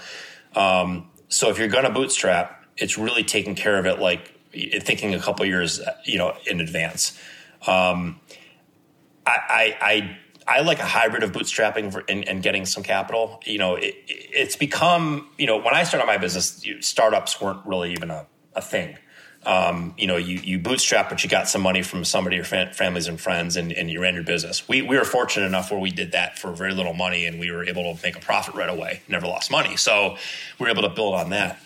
Um, 0.55 1.09
so 1.29 1.49
if 1.49 1.57
you're 1.57 1.67
going 1.67 1.85
to 1.85 1.89
bootstrap, 1.89 2.65
it's 2.77 2.97
really 2.97 3.23
taking 3.23 3.55
care 3.55 3.77
of 3.77 3.85
it 3.85 3.99
like 3.99 4.33
thinking 4.81 5.13
a 5.15 5.19
couple 5.19 5.45
years, 5.45 5.81
you 6.05 6.17
know, 6.17 6.35
in 6.45 6.61
advance. 6.61 7.19
Um, 7.65 8.19
I, 9.25 9.37
I, 9.49 9.77
I 9.81 10.17
I 10.45 10.61
like 10.61 10.79
a 10.79 10.85
hybrid 10.85 11.23
of 11.23 11.31
bootstrapping 11.31 12.03
and, 12.09 12.27
and, 12.27 12.43
getting 12.43 12.65
some 12.65 12.83
capital. 12.83 13.39
You 13.45 13.57
know, 13.59 13.75
it, 13.75 13.95
it's 14.07 14.57
become, 14.57 15.29
you 15.37 15.47
know, 15.47 15.57
when 15.57 15.73
I 15.73 15.83
started 15.83 16.05
my 16.05 16.17
business, 16.17 16.65
startups 16.81 17.39
weren't 17.39 17.65
really 17.65 17.93
even 17.93 18.11
a, 18.11 18.25
a 18.53 18.61
thing. 18.61 18.97
Um, 19.45 19.93
you 19.97 20.07
know, 20.07 20.17
you, 20.17 20.39
you 20.39 20.59
bootstrap, 20.59 21.09
but 21.09 21.23
you 21.23 21.29
got 21.29 21.47
some 21.47 21.61
money 21.61 21.81
from 21.81 22.05
somebody, 22.05 22.35
your 22.37 22.45
fam- 22.45 22.73
families 22.73 23.07
and 23.07 23.19
friends, 23.19 23.55
and, 23.55 23.71
and 23.71 23.89
you 23.89 24.01
ran 24.01 24.13
your 24.13 24.23
business. 24.23 24.67
We, 24.67 24.81
we 24.81 24.97
were 24.97 25.05
fortunate 25.05 25.45
enough 25.45 25.71
where 25.71 25.79
we 25.79 25.91
did 25.91 26.11
that 26.13 26.39
for 26.39 26.51
very 26.51 26.73
little 26.73 26.93
money 26.93 27.25
and 27.25 27.39
we 27.39 27.51
were 27.51 27.65
able 27.65 27.95
to 27.95 28.01
make 28.03 28.15
a 28.15 28.19
profit 28.19 28.55
right 28.55 28.69
away, 28.69 29.01
never 29.07 29.27
lost 29.27 29.51
money. 29.51 29.77
So 29.77 30.17
we 30.59 30.65
were 30.65 30.69
able 30.69 30.83
to 30.83 30.89
build 30.89 31.15
on 31.15 31.29
that. 31.31 31.59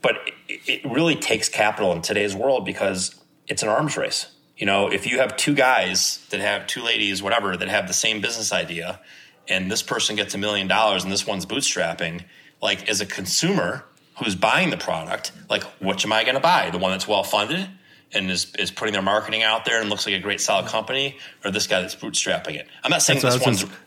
But 0.00 0.16
it, 0.48 0.60
it 0.66 0.84
really 0.84 1.14
takes 1.14 1.48
capital 1.48 1.92
in 1.92 2.02
today's 2.02 2.34
world 2.34 2.64
because 2.64 3.14
it's 3.46 3.62
an 3.62 3.68
arms 3.68 3.96
race. 3.96 4.26
You 4.56 4.66
know, 4.66 4.88
if 4.88 5.06
you 5.06 5.18
have 5.18 5.36
two 5.36 5.54
guys 5.54 6.24
that 6.30 6.40
have 6.40 6.66
two 6.66 6.82
ladies, 6.82 7.22
whatever, 7.22 7.56
that 7.56 7.68
have 7.68 7.88
the 7.88 7.94
same 7.94 8.20
business 8.20 8.52
idea, 8.52 9.00
and 9.48 9.70
this 9.70 9.82
person 9.82 10.16
gets 10.16 10.34
a 10.34 10.38
million 10.38 10.68
dollars 10.68 11.02
and 11.02 11.12
this 11.12 11.26
one's 11.26 11.46
bootstrapping, 11.46 12.24
like 12.60 12.88
as 12.88 13.00
a 13.00 13.06
consumer, 13.06 13.84
who's 14.18 14.34
buying 14.34 14.70
the 14.70 14.76
product, 14.76 15.32
like 15.48 15.64
which 15.80 16.04
am 16.04 16.12
I 16.12 16.24
going 16.24 16.34
to 16.34 16.40
buy? 16.40 16.70
The 16.70 16.78
one 16.78 16.90
that's 16.90 17.08
well 17.08 17.24
funded 17.24 17.68
and 18.14 18.30
is, 18.30 18.54
is 18.58 18.70
putting 18.70 18.92
their 18.92 19.02
marketing 19.02 19.42
out 19.42 19.64
there 19.64 19.80
and 19.80 19.88
looks 19.88 20.06
like 20.06 20.14
a 20.14 20.18
great 20.18 20.40
solid 20.40 20.66
company, 20.66 21.16
or 21.44 21.50
this 21.50 21.66
guy 21.66 21.80
that's 21.80 21.96
bootstrapping 21.96 22.54
it? 22.56 22.68
I'm 22.84 22.90
not 22.90 23.02
saying 23.02 23.20
That's 23.20 23.36
this 23.36 23.46
what 23.46 23.48
I 23.48 23.50
was 23.50 23.78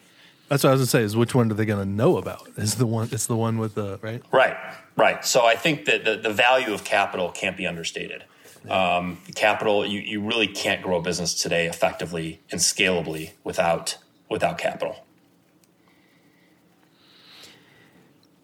That's 0.50 0.64
what 0.64 0.70
I 0.70 0.74
was 0.74 0.82
gonna 0.82 0.88
say. 0.88 1.04
Is 1.04 1.16
which 1.16 1.36
one 1.36 1.52
are 1.52 1.54
they 1.54 1.66
gonna 1.66 1.86
know 1.86 2.18
about? 2.18 2.48
Is 2.58 2.76
the 2.76 2.88
one? 2.88 3.10
It's 3.12 3.28
the 3.28 3.36
one 3.36 3.58
with 3.58 3.76
the 3.76 4.00
right. 4.02 4.22
right, 4.32 4.58
right. 4.96 5.24
So 5.26 5.46
I 5.46 5.56
think 5.56 5.86
that 5.86 6.06
the, 6.06 6.18
the 6.18 6.32
value 6.32 6.74
of 6.74 6.84
capital 6.84 7.32
can't 7.32 7.58
be 7.58 7.68
understated. 7.68 8.24
Um, 8.70 9.20
capital, 9.36 9.86
you, 9.86 10.00
you 10.00 10.22
really 10.22 10.48
can't 10.48 10.82
grow 10.82 10.98
a 10.98 11.02
business 11.02 11.36
today 11.36 11.68
effectively 11.68 12.42
and 12.52 12.60
scalably 12.60 13.34
without 13.44 13.98
without 14.30 14.58
capital. 14.58 15.06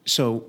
So 0.05 0.45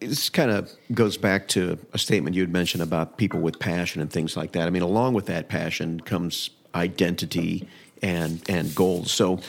this 0.00 0.28
kind 0.28 0.50
of 0.50 0.70
goes 0.92 1.16
back 1.16 1.48
to 1.48 1.78
a 1.92 1.98
statement 1.98 2.36
you 2.36 2.42
had 2.42 2.52
mentioned 2.52 2.82
about 2.82 3.18
people 3.18 3.40
with 3.40 3.58
passion 3.58 4.00
and 4.00 4.12
things 4.12 4.36
like 4.36 4.52
that. 4.52 4.66
I 4.66 4.70
mean, 4.70 4.82
along 4.82 5.14
with 5.14 5.26
that 5.26 5.48
passion 5.48 6.00
comes 6.00 6.50
identity 6.74 7.68
and 8.02 8.42
and 8.48 8.74
goals. 8.74 9.10
So 9.10 9.40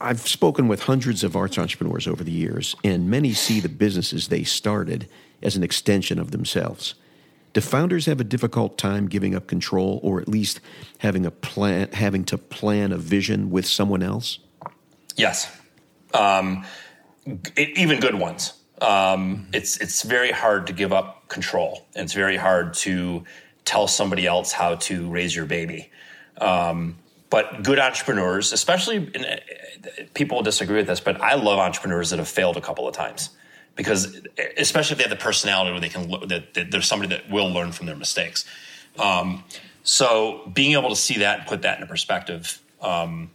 I've 0.00 0.26
spoken 0.26 0.66
with 0.66 0.82
hundreds 0.82 1.22
of 1.24 1.36
arts 1.36 1.58
entrepreneurs 1.58 2.06
over 2.06 2.24
the 2.24 2.32
years, 2.32 2.74
and 2.82 3.10
many 3.10 3.34
see 3.34 3.60
the 3.60 3.68
businesses 3.68 4.28
they 4.28 4.44
started 4.44 5.08
as 5.42 5.56
an 5.56 5.62
extension 5.62 6.18
of 6.18 6.30
themselves. 6.30 6.94
Do 7.52 7.60
founders 7.60 8.06
have 8.06 8.20
a 8.20 8.24
difficult 8.24 8.78
time 8.78 9.08
giving 9.08 9.34
up 9.34 9.46
control, 9.46 10.00
or 10.02 10.20
at 10.20 10.28
least 10.28 10.60
having 10.98 11.26
a 11.26 11.30
plan, 11.30 11.90
having 11.92 12.24
to 12.26 12.38
plan 12.38 12.92
a 12.92 12.96
vision 12.96 13.50
with 13.50 13.66
someone 13.66 14.02
else? 14.02 14.38
Yes, 15.16 15.54
um, 16.14 16.64
even 17.56 18.00
good 18.00 18.14
ones. 18.14 18.54
Um, 18.80 19.46
it's 19.52 19.76
it's 19.78 20.02
very 20.02 20.30
hard 20.30 20.66
to 20.68 20.72
give 20.72 20.92
up 20.92 21.28
control, 21.28 21.86
and 21.94 22.04
it's 22.04 22.14
very 22.14 22.36
hard 22.36 22.74
to 22.74 23.24
tell 23.64 23.86
somebody 23.86 24.26
else 24.26 24.52
how 24.52 24.76
to 24.76 25.08
raise 25.10 25.34
your 25.36 25.46
baby. 25.46 25.90
Um, 26.40 26.96
but 27.28 27.62
good 27.62 27.78
entrepreneurs, 27.78 28.52
especially 28.52 28.96
and, 28.96 29.24
uh, 29.24 29.36
people 30.14 30.38
will 30.38 30.42
disagree 30.42 30.76
with 30.76 30.86
this, 30.86 31.00
but 31.00 31.20
I 31.20 31.34
love 31.34 31.58
entrepreneurs 31.58 32.10
that 32.10 32.18
have 32.18 32.28
failed 32.28 32.56
a 32.56 32.60
couple 32.60 32.88
of 32.88 32.94
times 32.94 33.30
because, 33.76 34.20
especially 34.56 34.94
if 34.94 34.98
they 34.98 35.04
have 35.04 35.18
the 35.18 35.22
personality 35.22 35.70
where 35.70 35.80
they 35.80 35.88
can 35.88 36.10
that, 36.28 36.54
that 36.54 36.70
there's 36.70 36.86
somebody 36.86 37.14
that 37.14 37.30
will 37.30 37.48
learn 37.48 37.72
from 37.72 37.86
their 37.86 37.96
mistakes. 37.96 38.44
Um, 38.98 39.44
so 39.82 40.50
being 40.52 40.72
able 40.72 40.90
to 40.90 40.96
see 40.96 41.18
that 41.18 41.40
and 41.40 41.48
put 41.48 41.62
that 41.62 41.76
into 41.76 41.86
perspective 41.86 42.60
um, 42.82 43.30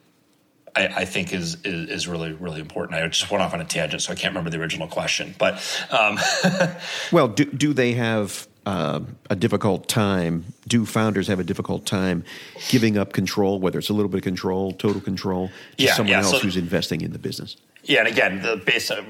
I, 0.75 0.88
I 0.88 1.05
think 1.05 1.34
is, 1.34 1.55
is, 1.63 1.89
is 1.89 2.08
really 2.08 2.34
really 2.34 2.60
important. 2.62 3.00
I 3.00 3.08
just 3.08 3.29
went 3.32 3.41
off 3.41 3.53
on 3.53 3.62
a 3.62 3.65
tangent, 3.65 4.01
so 4.01 4.12
I 4.12 4.15
can't 4.15 4.32
remember 4.34 4.50
the 4.50 4.60
original 4.60 4.88
question. 4.88 5.36
But 5.38 5.62
um, 5.91 6.20
well, 7.12 7.27
do 7.27 7.46
do 7.46 7.74
they 7.74 7.94
have 7.94 8.48
uh, 8.65 9.01
a 9.29 9.36
difficult 9.36 9.88
time? 9.88 10.46
Do 10.67 10.86
founders 10.86 11.27
have 11.27 11.39
a 11.39 11.44
difficult 11.44 11.86
time 11.86 12.24
giving 12.70 12.98
up 12.98 13.13
control, 13.13 13.60
whether 13.60 13.79
it's 13.79 13.89
a 13.89 13.94
little 13.94 14.10
bit 14.10 14.17
of 14.17 14.24
control, 14.24 14.72
total 14.74 15.01
control, 15.01 15.50
to 15.77 15.84
Yeah, 15.84 15.94
someone 15.94 16.12
yeah, 16.12 16.17
else 16.24 16.32
so- 16.32 16.39
who's 16.39 16.58
investing 16.58 17.01
in 17.01 17.12
the 17.13 17.20
business? 17.20 17.58
yeah, 17.84 18.00
and 18.00 18.08
again, 18.08 18.41
the 18.41 18.58
base 18.58 18.89
uh, 18.89 19.03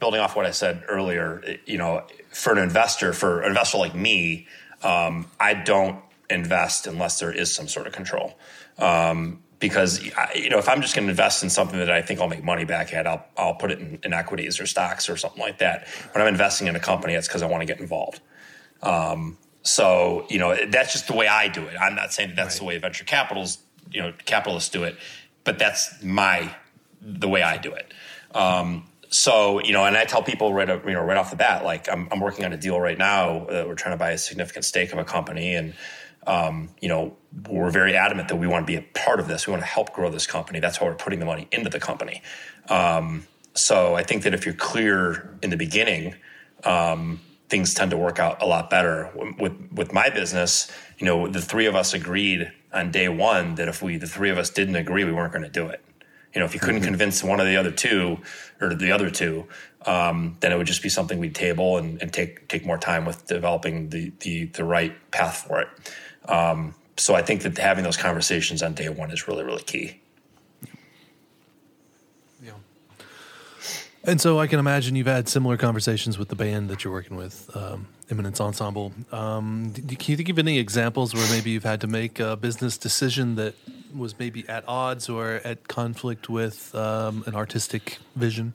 building 0.00 0.20
off 0.20 0.34
what 0.34 0.44
I 0.46 0.50
said 0.50 0.82
earlier, 0.88 1.58
you 1.64 1.78
know, 1.78 2.02
for 2.30 2.52
an 2.52 2.58
investor, 2.58 3.12
for 3.12 3.42
an 3.42 3.50
investor 3.50 3.78
like 3.78 3.94
me, 3.94 4.48
um, 4.82 5.30
I 5.38 5.54
don't 5.54 6.00
invest 6.28 6.88
unless 6.88 7.20
there 7.20 7.30
is 7.30 7.54
some 7.54 7.68
sort 7.68 7.86
of 7.86 7.92
control. 7.92 8.36
Um, 8.78 9.38
because 9.58 10.00
I- 10.16 10.32
you 10.34 10.50
know, 10.50 10.58
if 10.58 10.68
I'm 10.68 10.82
just 10.82 10.94
going 10.94 11.06
to 11.06 11.10
invest 11.10 11.42
in 11.42 11.50
something 11.50 11.78
that 11.78 11.90
I 11.90 12.02
think 12.02 12.20
I'll 12.20 12.28
make 12.28 12.44
money 12.44 12.64
back 12.64 12.92
at, 12.92 13.06
I'll 13.06 13.24
I'll 13.36 13.54
put 13.54 13.70
it 13.70 13.78
in, 13.78 13.98
in 14.04 14.12
equities 14.12 14.60
or 14.60 14.66
stocks 14.66 15.08
or 15.08 15.16
something 15.16 15.40
like 15.40 15.58
that. 15.58 15.86
When 16.12 16.22
I'm 16.22 16.28
investing 16.28 16.66
in 16.66 16.76
a 16.76 16.80
company, 16.80 17.14
it's 17.14 17.28
because 17.28 17.42
I 17.42 17.46
want 17.46 17.62
to 17.62 17.66
get 17.66 17.80
involved. 17.80 18.20
Um, 18.82 19.38
so 19.62 20.26
you 20.28 20.38
know, 20.38 20.54
that's 20.68 20.92
just 20.92 21.06
the 21.08 21.14
way 21.14 21.26
I 21.26 21.48
do 21.48 21.62
it. 21.64 21.76
I'm 21.80 21.94
not 21.94 22.12
saying 22.12 22.30
that 22.30 22.36
that's 22.36 22.58
the 22.58 22.64
way 22.64 22.78
venture 22.78 23.04
capitals, 23.04 23.58
you 23.90 24.02
know, 24.02 24.12
capitalists 24.24 24.70
do 24.70 24.84
it, 24.84 24.96
but 25.44 25.58
that's 25.58 26.02
my 26.02 26.54
the 27.00 27.28
way 27.28 27.42
I 27.42 27.56
do 27.56 27.72
it. 27.72 27.92
Um, 28.34 28.84
so 29.08 29.60
you 29.62 29.72
know, 29.72 29.84
and 29.84 29.96
I 29.96 30.04
tell 30.04 30.22
people 30.22 30.52
right, 30.52 30.68
you 30.68 30.92
know, 30.92 31.02
right 31.02 31.16
off 31.16 31.30
the 31.30 31.36
bat, 31.36 31.64
like 31.64 31.88
I'm, 31.90 32.08
I'm 32.10 32.20
working 32.20 32.44
on 32.44 32.52
a 32.52 32.56
deal 32.56 32.78
right 32.80 32.98
now. 32.98 33.46
that 33.46 33.66
we're 33.66 33.74
trying 33.74 33.94
to 33.94 33.98
buy 33.98 34.10
a 34.10 34.18
significant 34.18 34.64
stake 34.64 34.92
of 34.92 34.98
a 34.98 35.04
company, 35.04 35.54
and 35.54 35.74
um, 36.26 36.70
you 36.80 36.88
know, 36.88 37.16
we're 37.48 37.70
very 37.70 37.96
adamant 37.96 38.28
that 38.28 38.36
we 38.36 38.46
want 38.46 38.66
to 38.66 38.72
be 38.72 38.76
a 38.76 38.82
part 38.82 39.20
of 39.20 39.28
this. 39.28 39.46
We 39.46 39.52
want 39.52 39.62
to 39.62 39.68
help 39.68 39.92
grow 39.92 40.10
this 40.10 40.26
company. 40.26 40.60
That's 40.60 40.80
why 40.80 40.88
we're 40.88 40.94
putting 40.94 41.18
the 41.18 41.26
money 41.26 41.48
into 41.52 41.70
the 41.70 41.80
company. 41.80 42.22
Um, 42.68 43.26
so 43.54 43.94
I 43.94 44.02
think 44.02 44.22
that 44.24 44.34
if 44.34 44.44
you're 44.44 44.54
clear 44.54 45.36
in 45.42 45.50
the 45.50 45.56
beginning, 45.56 46.14
um, 46.64 47.20
things 47.48 47.74
tend 47.74 47.90
to 47.92 47.96
work 47.96 48.18
out 48.18 48.42
a 48.42 48.46
lot 48.46 48.70
better. 48.70 49.10
With 49.38 49.54
with 49.72 49.92
my 49.92 50.10
business, 50.10 50.70
you 50.98 51.06
know, 51.06 51.28
the 51.28 51.40
three 51.40 51.66
of 51.66 51.74
us 51.74 51.94
agreed 51.94 52.52
on 52.72 52.90
day 52.90 53.08
one 53.08 53.54
that 53.56 53.68
if 53.68 53.82
we 53.82 53.96
the 53.96 54.06
three 54.06 54.30
of 54.30 54.38
us 54.38 54.50
didn't 54.50 54.76
agree, 54.76 55.04
we 55.04 55.12
weren't 55.12 55.32
going 55.32 55.44
to 55.44 55.50
do 55.50 55.66
it. 55.68 55.82
You 56.34 56.40
know, 56.40 56.44
if 56.44 56.52
you 56.52 56.60
couldn't 56.60 56.82
convince 56.82 57.24
one 57.24 57.40
of 57.40 57.46
the 57.46 57.56
other 57.56 57.70
two 57.70 58.18
or 58.60 58.74
the 58.74 58.92
other 58.92 59.10
two, 59.10 59.46
um, 59.86 60.36
then 60.40 60.52
it 60.52 60.58
would 60.58 60.66
just 60.66 60.82
be 60.82 60.90
something 60.90 61.18
we'd 61.18 61.34
table 61.34 61.78
and, 61.78 62.00
and 62.02 62.12
take 62.12 62.48
take 62.48 62.66
more 62.66 62.76
time 62.76 63.06
with 63.06 63.26
developing 63.26 63.88
the 63.88 64.12
the, 64.20 64.44
the 64.46 64.64
right 64.64 64.94
path 65.10 65.46
for 65.48 65.60
it. 65.60 65.68
Um, 66.28 66.74
so 66.96 67.14
I 67.14 67.22
think 67.22 67.42
that 67.42 67.58
having 67.58 67.84
those 67.84 67.96
conversations 67.96 68.62
on 68.62 68.74
day 68.74 68.88
one 68.88 69.10
is 69.10 69.28
really 69.28 69.44
really 69.44 69.62
key. 69.62 70.00
Yeah. 72.42 72.52
And 74.04 74.20
so 74.20 74.38
I 74.38 74.46
can 74.46 74.58
imagine 74.58 74.96
you've 74.96 75.06
had 75.06 75.28
similar 75.28 75.56
conversations 75.56 76.18
with 76.18 76.28
the 76.28 76.36
band 76.36 76.68
that 76.70 76.84
you're 76.84 76.92
working 76.92 77.16
with, 77.16 77.50
um, 77.56 77.88
Eminence 78.08 78.40
Ensemble. 78.40 78.92
Um, 79.10 79.72
can 79.74 80.12
you 80.12 80.16
think 80.16 80.28
of 80.28 80.38
any 80.38 80.58
examples 80.58 81.12
where 81.12 81.28
maybe 81.30 81.50
you've 81.50 81.64
had 81.64 81.80
to 81.80 81.88
make 81.88 82.20
a 82.20 82.36
business 82.36 82.78
decision 82.78 83.34
that 83.34 83.54
was 83.94 84.16
maybe 84.18 84.48
at 84.48 84.62
odds 84.68 85.08
or 85.08 85.40
at 85.44 85.66
conflict 85.66 86.28
with 86.28 86.72
um, 86.74 87.24
an 87.26 87.34
artistic 87.34 87.98
vision? 88.14 88.54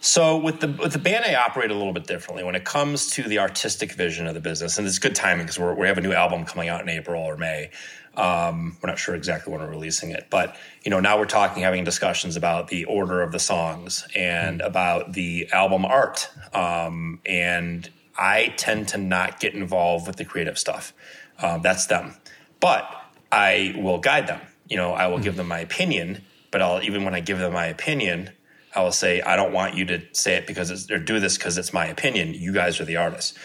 So 0.00 0.38
with 0.38 0.60
the 0.60 0.68
with 0.68 0.92
the 0.92 0.98
band, 0.98 1.24
I 1.24 1.34
operate 1.34 1.70
a 1.70 1.74
little 1.74 1.92
bit 1.92 2.06
differently 2.06 2.44
when 2.44 2.54
it 2.54 2.64
comes 2.64 3.10
to 3.12 3.22
the 3.22 3.40
artistic 3.40 3.92
vision 3.92 4.26
of 4.26 4.34
the 4.34 4.40
business, 4.40 4.78
and 4.78 4.86
it's 4.86 4.98
good 4.98 5.14
timing 5.14 5.46
because 5.46 5.58
we 5.58 5.72
we 5.72 5.86
have 5.86 5.98
a 5.98 6.00
new 6.00 6.12
album 6.12 6.44
coming 6.44 6.68
out 6.68 6.80
in 6.80 6.88
April 6.88 7.22
or 7.22 7.36
May. 7.36 7.70
Um, 8.16 8.76
we're 8.82 8.88
not 8.88 8.98
sure 8.98 9.14
exactly 9.14 9.52
when 9.52 9.62
we're 9.62 9.70
releasing 9.70 10.10
it, 10.10 10.26
but 10.30 10.56
you 10.84 10.90
know 10.90 11.00
now 11.00 11.18
we're 11.18 11.26
talking, 11.26 11.62
having 11.62 11.84
discussions 11.84 12.36
about 12.36 12.68
the 12.68 12.84
order 12.84 13.22
of 13.22 13.32
the 13.32 13.38
songs 13.38 14.06
and 14.14 14.60
about 14.60 15.12
the 15.12 15.48
album 15.52 15.84
art. 15.84 16.28
Um, 16.52 17.20
and 17.24 17.88
I 18.16 18.54
tend 18.56 18.88
to 18.88 18.98
not 18.98 19.40
get 19.40 19.54
involved 19.54 20.06
with 20.06 20.16
the 20.16 20.24
creative 20.24 20.58
stuff. 20.58 20.92
Um, 21.40 21.62
that's 21.62 21.86
them, 21.86 22.14
but 22.60 22.88
I 23.30 23.74
will 23.76 23.98
guide 23.98 24.26
them. 24.26 24.40
You 24.68 24.76
know, 24.76 24.92
I 24.92 25.06
will 25.06 25.20
give 25.20 25.36
them 25.36 25.48
my 25.48 25.60
opinion, 25.60 26.22
but 26.50 26.62
I'll 26.62 26.82
even 26.82 27.04
when 27.04 27.14
I 27.14 27.20
give 27.20 27.38
them 27.38 27.52
my 27.52 27.66
opinion, 27.66 28.30
I 28.78 28.82
will 28.82 28.92
say, 28.92 29.20
I 29.20 29.34
don't 29.34 29.52
want 29.52 29.74
you 29.74 29.84
to 29.86 30.02
say 30.12 30.36
it 30.36 30.46
because 30.46 30.70
it's, 30.70 30.88
or 30.88 31.00
do 31.00 31.18
this 31.18 31.36
because 31.36 31.58
it's 31.58 31.72
my 31.72 31.86
opinion. 31.86 32.32
You 32.32 32.52
guys 32.52 32.80
are 32.80 32.84
the 32.84 32.94
artists. 32.94 33.36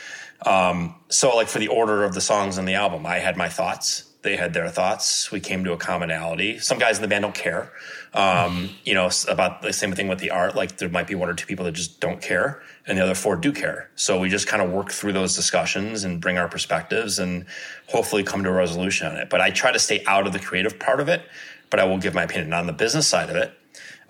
Um, 0.45 0.93
so, 1.09 1.35
like 1.35 1.47
for 1.47 1.57
the 1.57 1.69
order 1.69 2.03
of 2.03 2.13
the 2.13 2.21
songs 2.21 2.59
on 2.59 2.65
the 2.65 2.75
album, 2.75 3.07
I 3.07 3.17
had 3.17 3.35
my 3.35 3.49
thoughts. 3.49 4.03
They 4.21 4.37
had 4.37 4.53
their 4.53 4.69
thoughts. 4.69 5.31
We 5.31 5.39
came 5.39 5.63
to 5.63 5.73
a 5.73 5.77
commonality. 5.77 6.59
Some 6.59 6.77
guys 6.77 6.97
in 6.97 7.01
the 7.01 7.07
band 7.07 7.23
don't 7.23 7.33
care. 7.33 7.71
Um, 8.13 8.69
you 8.85 8.93
know, 8.93 9.09
about 9.27 9.63
the 9.63 9.73
same 9.73 9.93
thing 9.93 10.07
with 10.07 10.19
the 10.19 10.29
art. 10.29 10.55
Like 10.55 10.77
there 10.77 10.87
might 10.87 11.07
be 11.07 11.15
one 11.15 11.29
or 11.29 11.33
two 11.33 11.47
people 11.47 11.65
that 11.65 11.71
just 11.71 11.99
don't 11.99 12.21
care, 12.21 12.61
and 12.85 12.99
the 12.99 13.03
other 13.03 13.15
four 13.15 13.35
do 13.35 13.51
care. 13.51 13.89
So 13.95 14.19
we 14.19 14.29
just 14.29 14.45
kind 14.45 14.61
of 14.61 14.71
work 14.71 14.91
through 14.91 15.13
those 15.13 15.35
discussions 15.35 16.03
and 16.03 16.21
bring 16.21 16.37
our 16.37 16.47
perspectives, 16.47 17.17
and 17.17 17.47
hopefully 17.87 18.21
come 18.21 18.43
to 18.43 18.49
a 18.49 18.53
resolution 18.53 19.07
on 19.07 19.17
it. 19.17 19.31
But 19.31 19.41
I 19.41 19.49
try 19.49 19.71
to 19.71 19.79
stay 19.79 20.03
out 20.05 20.27
of 20.27 20.33
the 20.33 20.39
creative 20.39 20.77
part 20.77 20.99
of 20.99 21.09
it. 21.09 21.23
But 21.71 21.79
I 21.79 21.85
will 21.85 21.97
give 21.97 22.13
my 22.13 22.21
opinion 22.21 22.53
on 22.53 22.67
the 22.67 22.73
business 22.73 23.07
side 23.07 23.31
of 23.31 23.35
it 23.35 23.51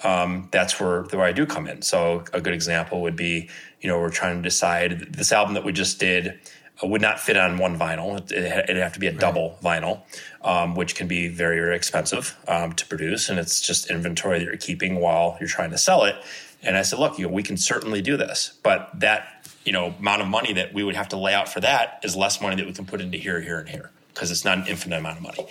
um, 0.04 0.50
that's 0.52 0.80
where 0.80 1.04
where 1.04 1.26
I 1.26 1.32
do 1.32 1.46
come 1.46 1.68
in. 1.68 1.82
So 1.82 2.24
a 2.34 2.42
good 2.42 2.54
example 2.54 3.02
would 3.02 3.16
be, 3.16 3.50
you 3.82 3.90
know, 3.90 4.00
we're 4.00 4.10
trying 4.10 4.38
to 4.38 4.42
decide 4.42 5.14
this 5.14 5.32
album 5.32 5.54
that 5.54 5.64
we 5.64 5.72
just 5.72 6.00
did 6.00 6.40
uh, 6.84 6.88
would 6.88 7.02
not 7.02 7.20
fit 7.20 7.38
on 7.38 7.58
one 7.58 7.78
vinyl. 7.78 8.20
It, 8.20 8.32
it'd 8.32 8.78
have 8.78 8.94
to 8.94 9.00
be 9.00 9.08
a 9.08 9.14
double 9.14 9.58
vinyl, 9.64 10.02
um, 10.42 10.76
which 10.76 10.96
can 10.96 11.08
be 11.08 11.28
very 11.28 11.60
very 11.60 11.76
expensive 11.76 12.38
um, 12.48 12.74
to 12.74 12.86
produce, 12.86 13.30
and 13.30 13.40
it's 13.40 13.62
just 13.62 13.90
inventory 13.90 14.40
that 14.40 14.46
you're 14.46 14.58
keeping 14.58 15.00
while 15.00 15.38
you're 15.40 15.50
trying 15.50 15.72
to 15.72 15.78
sell 15.78 16.04
it. 16.04 16.16
And 16.62 16.78
I 16.78 16.82
said, 16.82 17.00
look, 17.00 17.20
you 17.20 17.28
know, 17.28 17.34
we 17.34 17.44
can 17.44 17.58
certainly 17.58 18.02
do 18.02 18.16
this, 18.18 18.58
but 18.64 18.90
that 19.00 19.48
you 19.66 19.72
know 19.72 19.96
amount 20.00 20.22
of 20.22 20.28
money 20.28 20.54
that 20.54 20.74
we 20.74 20.84
would 20.84 20.96
have 20.96 21.10
to 21.10 21.18
lay 21.18 21.34
out 21.34 21.48
for 21.48 21.62
that 21.62 22.00
is 22.04 22.16
less 22.16 22.42
money 22.42 22.56
that 22.58 22.66
we 22.66 22.74
can 22.74 22.86
put 22.86 23.02
into 23.02 23.18
here, 23.18 23.40
here, 23.40 23.60
and 23.60 23.70
here 23.70 23.92
because 24.14 24.32
it's 24.32 24.46
not 24.46 24.58
an 24.60 24.68
infinite 24.68 24.98
amount 24.98 25.18
of 25.18 25.24
money. 25.24 25.48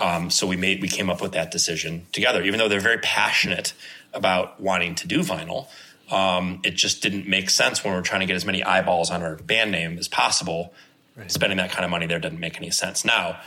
Um, 0.00 0.30
so 0.30 0.46
we 0.46 0.56
made 0.56 0.80
we 0.80 0.88
came 0.88 1.10
up 1.10 1.20
with 1.20 1.32
that 1.32 1.50
decision 1.50 2.06
together. 2.12 2.42
Even 2.42 2.58
though 2.58 2.68
they're 2.68 2.80
very 2.80 2.98
passionate 2.98 3.72
about 4.12 4.60
wanting 4.60 4.94
to 4.96 5.08
do 5.08 5.20
vinyl, 5.20 5.68
um, 6.10 6.60
it 6.64 6.74
just 6.74 7.02
didn't 7.02 7.28
make 7.28 7.50
sense 7.50 7.84
when 7.84 7.92
we 7.92 7.98
are 7.98 8.02
trying 8.02 8.20
to 8.20 8.26
get 8.26 8.36
as 8.36 8.44
many 8.44 8.62
eyeballs 8.62 9.10
on 9.10 9.22
our 9.22 9.36
band 9.36 9.70
name 9.70 9.98
as 9.98 10.08
possible. 10.08 10.72
Right. 11.16 11.30
Spending 11.30 11.58
that 11.58 11.70
kind 11.70 11.84
of 11.84 11.90
money 11.90 12.06
there 12.06 12.20
doesn't 12.20 12.40
make 12.40 12.56
any 12.56 12.70
sense. 12.70 13.04
Now, 13.04 13.40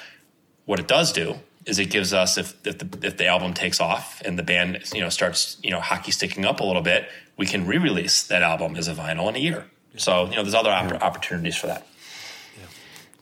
what 0.66 0.80
it 0.80 0.88
does 0.88 1.14
do 1.14 1.36
is 1.66 1.80
it 1.80 1.90
gives 1.90 2.14
us 2.14 2.38
if 2.38 2.56
if 2.66 2.78
the, 2.80 3.08
if 3.08 3.18
the 3.18 3.28
album 3.28 3.54
takes 3.54 3.80
off 3.80 4.22
and 4.26 4.38
the 4.38 4.44
band 4.44 4.84
you 4.94 5.02
know 5.02 5.10
starts 5.10 5.58
you 5.64 5.70
know 5.70 5.80
hockey 5.80 6.12
sticking 6.12 6.46
up 6.46 6.60
a 6.60 6.64
little 6.64 6.82
bit, 6.82 7.10
we 7.38 7.46
can 7.46 7.66
re-release 7.66 8.24
that 8.24 8.42
album 8.42 8.76
as 8.76 8.88
a 8.88 8.94
vinyl 8.94 9.30
in 9.30 9.36
a 9.36 9.40
year. 9.40 9.66
So 9.98 10.26
you 10.26 10.36
know, 10.36 10.44
there's 10.44 10.54
other 10.54 10.72
opp- 10.72 11.02
opportunities 11.02 11.56
for 11.56 11.68
that. 11.68 11.88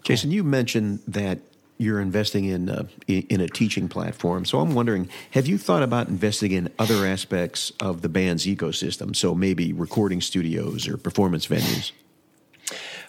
Jason, 0.03 0.31
you 0.31 0.43
mentioned 0.43 1.01
that 1.07 1.39
you're 1.79 2.01
investing 2.01 2.45
in 2.45 2.69
uh, 2.69 2.83
in 3.07 3.41
a 3.41 3.48
teaching 3.48 3.88
platform. 3.88 4.45
So 4.45 4.59
I'm 4.59 4.75
wondering, 4.75 5.09
have 5.31 5.48
you 5.48 5.57
thought 5.57 5.81
about 5.81 6.09
investing 6.09 6.51
in 6.51 6.71
other 6.77 7.07
aspects 7.07 7.71
of 7.81 8.01
the 8.01 8.09
band's 8.09 8.45
ecosystem? 8.45 9.15
So 9.15 9.33
maybe 9.33 9.74
recording 9.74 10.21
studios 10.21 10.88
or 10.88 10.98
performance 10.98 11.48
venues. 11.48 11.91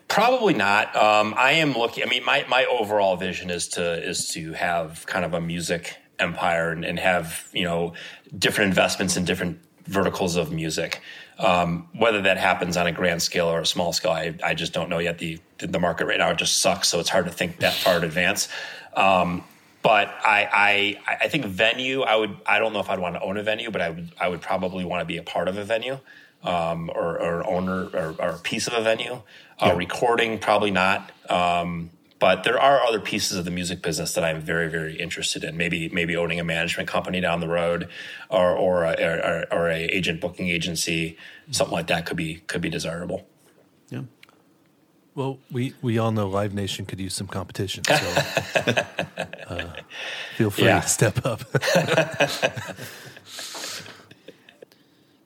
Probably 0.08 0.54
not. 0.54 0.94
Um, 0.96 1.34
I 1.36 1.52
am 1.52 1.74
looking. 1.74 2.04
I 2.04 2.06
mean, 2.06 2.24
my 2.24 2.46
my 2.48 2.64
overall 2.64 3.16
vision 3.16 3.50
is 3.50 3.68
to 3.70 4.08
is 4.08 4.28
to 4.30 4.52
have 4.54 5.04
kind 5.06 5.24
of 5.24 5.34
a 5.34 5.40
music 5.40 5.96
empire 6.18 6.70
and, 6.70 6.84
and 6.84 6.98
have 6.98 7.48
you 7.52 7.64
know 7.64 7.94
different 8.36 8.68
investments 8.68 9.16
in 9.16 9.24
different 9.24 9.60
verticals 9.84 10.36
of 10.36 10.52
music. 10.52 11.00
Um, 11.38 11.88
whether 11.94 12.22
that 12.22 12.36
happens 12.36 12.76
on 12.76 12.86
a 12.86 12.92
grand 12.92 13.22
scale 13.22 13.46
or 13.46 13.60
a 13.60 13.66
small 13.66 13.92
scale, 13.92 14.12
I, 14.12 14.34
I 14.44 14.54
just 14.54 14.72
don't 14.72 14.90
know 14.90 14.98
yet. 14.98 15.18
The 15.18 15.40
the 15.66 15.80
market 15.80 16.06
right 16.06 16.18
now 16.18 16.32
just 16.32 16.58
sucks, 16.58 16.88
so 16.88 17.00
it's 17.00 17.08
hard 17.08 17.26
to 17.26 17.32
think 17.32 17.58
that 17.58 17.74
far 17.74 17.98
in 17.98 18.04
advance. 18.04 18.48
Um, 18.94 19.44
but 19.82 20.08
I, 20.08 20.96
I 21.08 21.16
I 21.24 21.28
think 21.28 21.46
venue. 21.46 22.02
I 22.02 22.16
would. 22.16 22.36
I 22.44 22.58
don't 22.58 22.72
know 22.72 22.80
if 22.80 22.90
I'd 22.90 22.98
want 22.98 23.14
to 23.14 23.22
own 23.22 23.36
a 23.38 23.42
venue, 23.42 23.70
but 23.70 23.80
I 23.80 23.90
would. 23.90 24.12
I 24.20 24.28
would 24.28 24.42
probably 24.42 24.84
want 24.84 25.00
to 25.00 25.06
be 25.06 25.16
a 25.16 25.22
part 25.22 25.48
of 25.48 25.56
a 25.56 25.64
venue, 25.64 25.98
um, 26.42 26.90
or, 26.94 27.18
or 27.18 27.46
owner 27.46 27.86
or, 27.86 28.14
or, 28.18 28.28
a 28.30 28.38
piece 28.38 28.66
of 28.66 28.74
a 28.74 28.82
venue. 28.82 29.22
Uh, 29.58 29.66
yeah. 29.66 29.76
Recording, 29.76 30.38
probably 30.38 30.70
not. 30.70 31.10
Um, 31.30 31.90
but 32.18 32.44
there 32.44 32.60
are 32.60 32.82
other 32.82 33.00
pieces 33.00 33.38
of 33.38 33.46
the 33.46 33.50
music 33.50 33.80
business 33.80 34.12
that 34.12 34.22
I'm 34.22 34.42
very, 34.42 34.68
very 34.68 34.96
interested 34.96 35.42
in. 35.42 35.56
Maybe, 35.56 35.88
maybe 35.88 36.16
owning 36.16 36.38
a 36.38 36.44
management 36.44 36.86
company 36.86 37.18
down 37.20 37.40
the 37.40 37.48
road, 37.48 37.88
or 38.28 38.54
or 38.54 38.84
a, 38.84 38.92
or, 39.02 39.46
or 39.50 39.70
a 39.70 39.84
agent 39.84 40.20
booking 40.20 40.48
agency, 40.48 41.16
something 41.50 41.72
like 41.72 41.86
that 41.86 42.04
could 42.04 42.18
be 42.18 42.36
could 42.46 42.60
be 42.60 42.68
desirable. 42.68 43.26
Yeah. 43.88 44.02
Well, 45.14 45.38
we 45.50 45.74
we 45.82 45.98
all 45.98 46.12
know 46.12 46.28
Live 46.28 46.54
Nation 46.54 46.86
could 46.86 47.00
use 47.00 47.14
some 47.14 47.26
competition, 47.26 47.82
so 47.84 47.94
uh, 49.48 49.72
feel 50.36 50.50
free 50.50 50.64
yeah. 50.66 50.80
to 50.80 50.88
step 50.88 51.26
up. 51.26 51.42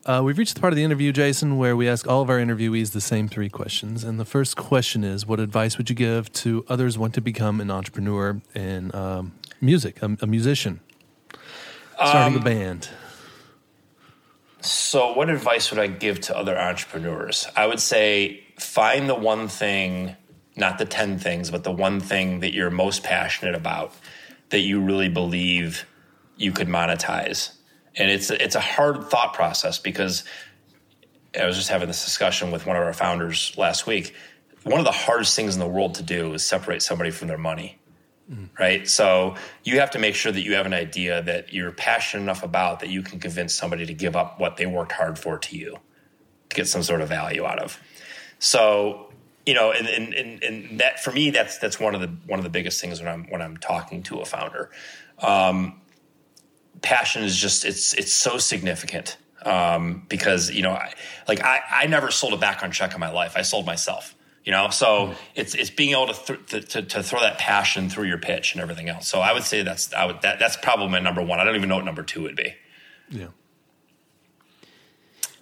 Uh, 0.07 0.21
we've 0.23 0.37
reached 0.37 0.55
the 0.55 0.61
part 0.61 0.71
of 0.71 0.77
the 0.77 0.85
interview, 0.85 1.13
Jason, 1.13 1.57
where 1.57 1.75
we 1.75 1.89
ask 1.89 2.07
all 2.07 2.21
of 2.21 2.29
our 2.29 2.37
interviewees 2.37 2.93
the 2.93 3.01
same 3.01 3.27
three 3.27 3.49
questions. 3.49 4.05
And 4.05 4.21
the 4.21 4.27
first 4.27 4.55
question 4.55 5.03
is 5.03 5.25
What 5.25 5.41
advice 5.41 5.79
would 5.79 5.89
you 5.89 5.97
give 5.97 6.31
to 6.35 6.65
others 6.69 6.99
want 6.99 7.15
to 7.15 7.23
become 7.23 7.59
an 7.61 7.71
entrepreneur 7.71 8.41
in 8.55 8.95
um, 8.95 9.33
music, 9.63 10.03
a, 10.03 10.17
a, 10.21 10.27
musician, 10.27 10.81
starting 11.95 12.37
um, 12.37 12.43
a 12.43 12.45
band? 12.45 12.91
So, 14.61 15.15
what 15.15 15.31
advice 15.31 15.71
would 15.71 15.81
I 15.81 15.87
give 15.87 16.21
to 16.23 16.37
other 16.37 16.59
entrepreneurs? 16.59 17.47
I 17.57 17.67
would 17.67 17.81
say 17.81 18.44
find 18.59 19.09
the 19.09 19.15
one 19.15 19.49
thing, 19.49 20.17
not 20.57 20.79
the 20.79 20.85
10 20.85 21.19
things, 21.19 21.51
but 21.51 21.65
the 21.65 21.73
one 21.73 22.01
thing 22.01 22.41
that 22.41 22.53
you're 22.53 22.71
most 22.71 23.03
passionate 23.03 23.55
about 23.55 23.95
that 24.51 24.61
you 24.61 24.81
really 24.81 25.09
believe 25.09 25.87
you 26.37 26.53
could 26.53 26.69
monetize 26.69 27.53
and 27.97 28.11
it's 28.11 28.31
it's 28.31 28.55
a 28.55 28.61
hard 28.61 29.05
thought 29.05 29.35
process 29.35 29.79
because 29.79 30.25
I 31.39 31.47
was 31.47 31.57
just 31.57 31.69
having 31.69 31.89
this 31.89 32.05
discussion 32.05 32.51
with 32.51 32.67
one 32.67 32.77
of 32.77 32.83
our 32.83 32.93
founders 32.93 33.57
last 33.57 33.87
week. 33.87 34.15
One 34.63 34.79
of 34.79 34.87
the 34.87 34.93
hardest 34.93 35.37
things 35.37 35.55
in 35.55 35.61
the 35.61 35.69
world 35.69 35.97
to 35.97 36.03
do 36.03 36.33
is 36.33 36.45
separate 36.45 36.83
somebody 36.83 37.11
from 37.11 37.29
their 37.29 37.39
money. 37.39 37.79
Mm. 38.31 38.49
Right. 38.59 38.89
So 38.89 39.35
you 39.65 39.81
have 39.81 39.91
to 39.91 39.99
make 39.99 40.15
sure 40.15 40.33
that 40.33 40.41
you 40.41 40.55
have 40.55 40.65
an 40.65 40.73
idea 40.73 41.23
that 41.23 41.53
you're 41.53 41.73
passionate 41.73 42.23
enough 42.23 42.43
about 42.43 42.81
that 42.81 42.89
you 42.89 43.03
can 43.03 43.21
convince 43.21 43.53
somebody 43.53 43.85
to 43.85 43.93
give 43.93 44.17
up 44.17 44.41
what 44.41 44.57
they 44.57 44.65
worked 44.65 44.93
hard 44.93 45.19
for 45.19 45.39
to 45.39 45.57
you 45.57 45.77
to 46.49 46.57
get 46.57 46.67
some 46.67 46.83
sort 46.83 47.03
of 47.03 47.09
value 47.09 47.45
out 47.45 47.59
of. 47.59 47.79
So, 48.45 49.11
you 49.47 49.55
know, 49.55 49.73
and, 49.73 49.87
and, 49.87 50.43
and, 50.43 50.81
that 50.81 51.03
for 51.03 51.13
me, 51.13 51.31
that's, 51.31 51.57
that's 51.59 51.81
one 51.81 51.95
of 51.95 52.03
the, 52.03 52.09
one 52.27 52.39
of 52.39 52.45
the 52.45 52.51
biggest 52.51 52.79
things 52.81 53.01
when 53.01 53.09
I'm, 53.09 53.25
when 53.31 53.41
I'm 53.41 53.57
talking 53.57 54.03
to 54.05 54.21
a 54.21 54.25
founder. 54.25 54.71
Um, 55.19 55.81
passion 56.83 57.25
is 57.25 57.37
just 57.37 57.65
it's 57.65 57.95
it's 57.95 58.13
so 58.13 58.37
significant 58.37 59.17
um, 59.47 60.05
because 60.09 60.51
you 60.51 60.63
know 60.63 60.73
I, 60.73 60.93
like 61.27 61.43
I, 61.43 61.61
I 61.71 61.87
never 61.87 62.11
sold 62.11 62.35
a 62.35 62.37
background 62.37 62.75
check 62.75 62.93
in 62.93 63.01
my 63.01 63.11
life. 63.11 63.35
I 63.37 63.43
sold 63.43 63.67
myself 63.67 64.15
you 64.45 64.53
know? 64.53 64.69
So 64.69 64.87
mm. 64.87 65.15
it's 65.35 65.55
it's 65.55 65.71
being 65.71 65.93
able 65.93 66.13
to, 66.13 66.37
th- 66.37 66.69
to, 66.73 66.83
to 66.83 67.03
throw 67.03 67.21
that 67.21 67.39
passion 67.39 67.89
through 67.89 68.09
your 68.09 68.19
pitch 68.19 68.53
and 68.53 68.61
everything 68.61 68.91
else. 68.91 69.09
So 69.09 69.21
i 69.21 69.33
would 69.33 69.45
say 69.45 69.63
that's 69.63 69.95
i 69.95 70.05
would 70.05 70.21
that, 70.21 70.39
that's 70.39 70.59
probably 70.59 70.89
my 70.89 71.01
number 71.01 71.23
one. 71.23 71.41
I 71.41 71.45
don't 71.45 71.57
even 71.57 71.71
know 71.71 71.77
what 71.77 71.87
number 71.87 72.03
two 72.03 72.23
would 72.25 72.37
be. 72.37 72.55
Yeah 73.09 73.29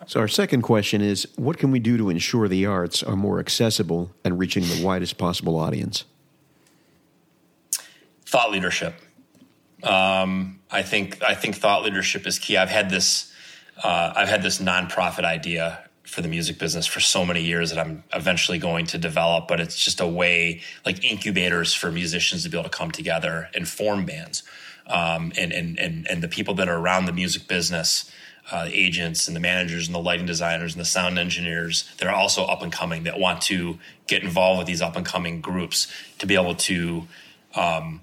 so 0.06 0.20
our 0.20 0.28
second 0.28 0.62
question 0.62 1.00
is 1.00 1.26
what 1.36 1.58
can 1.58 1.70
we 1.70 1.78
do 1.78 1.96
to 1.96 2.10
ensure 2.10 2.48
the 2.48 2.66
arts 2.66 3.02
are 3.02 3.16
more 3.16 3.38
accessible 3.38 4.10
and 4.24 4.38
reaching 4.38 4.62
the 4.64 4.84
widest 4.84 5.18
possible 5.18 5.58
audience 5.58 6.04
thought 8.24 8.50
leadership 8.50 8.94
um, 9.82 10.60
I 10.70 10.82
think 10.82 11.22
I 11.22 11.34
think 11.34 11.56
thought 11.56 11.82
leadership 11.82 12.26
is 12.26 12.38
key. 12.38 12.56
I've 12.56 12.68
had 12.68 12.90
this 12.90 13.32
uh, 13.82 14.12
I've 14.14 14.28
had 14.28 14.42
this 14.42 14.60
nonprofit 14.60 15.24
idea 15.24 15.88
for 16.04 16.20
the 16.20 16.28
music 16.28 16.58
business 16.58 16.86
for 16.86 17.00
so 17.00 17.24
many 17.24 17.42
years 17.42 17.70
that 17.70 17.78
I'm 17.78 18.04
eventually 18.12 18.58
going 18.58 18.86
to 18.86 18.98
develop, 18.98 19.48
but 19.48 19.60
it's 19.60 19.82
just 19.82 20.00
a 20.00 20.06
way 20.06 20.60
like 20.84 21.02
incubators 21.04 21.72
for 21.72 21.90
musicians 21.90 22.44
to 22.44 22.50
be 22.50 22.58
able 22.58 22.68
to 22.68 22.76
come 22.76 22.90
together 22.90 23.48
and 23.54 23.66
form 23.66 24.04
bands. 24.04 24.42
Um, 24.86 25.32
and, 25.38 25.52
and, 25.52 25.78
and, 25.78 26.10
and 26.10 26.22
the 26.22 26.28
people 26.28 26.54
that 26.54 26.68
are 26.68 26.76
around 26.76 27.06
the 27.06 27.12
music 27.12 27.46
business, 27.46 28.10
uh, 28.50 28.64
the 28.64 28.74
agents 28.74 29.28
and 29.28 29.36
the 29.36 29.40
managers 29.40 29.86
and 29.86 29.94
the 29.94 30.00
lighting 30.00 30.26
designers 30.26 30.74
and 30.74 30.80
the 30.80 30.86
sound 30.86 31.18
engineers 31.18 31.90
that 31.98 32.08
are 32.08 32.14
also 32.14 32.44
up 32.44 32.62
and 32.62 32.72
coming 32.72 33.04
that 33.04 33.18
want 33.18 33.40
to 33.42 33.78
get 34.06 34.22
involved 34.22 34.58
with 34.58 34.66
these 34.66 34.82
up 34.82 34.96
and 34.96 35.06
coming 35.06 35.40
groups 35.40 35.92
to 36.18 36.26
be 36.26 36.34
able 36.34 36.54
to 36.54 37.06
um, 37.54 38.00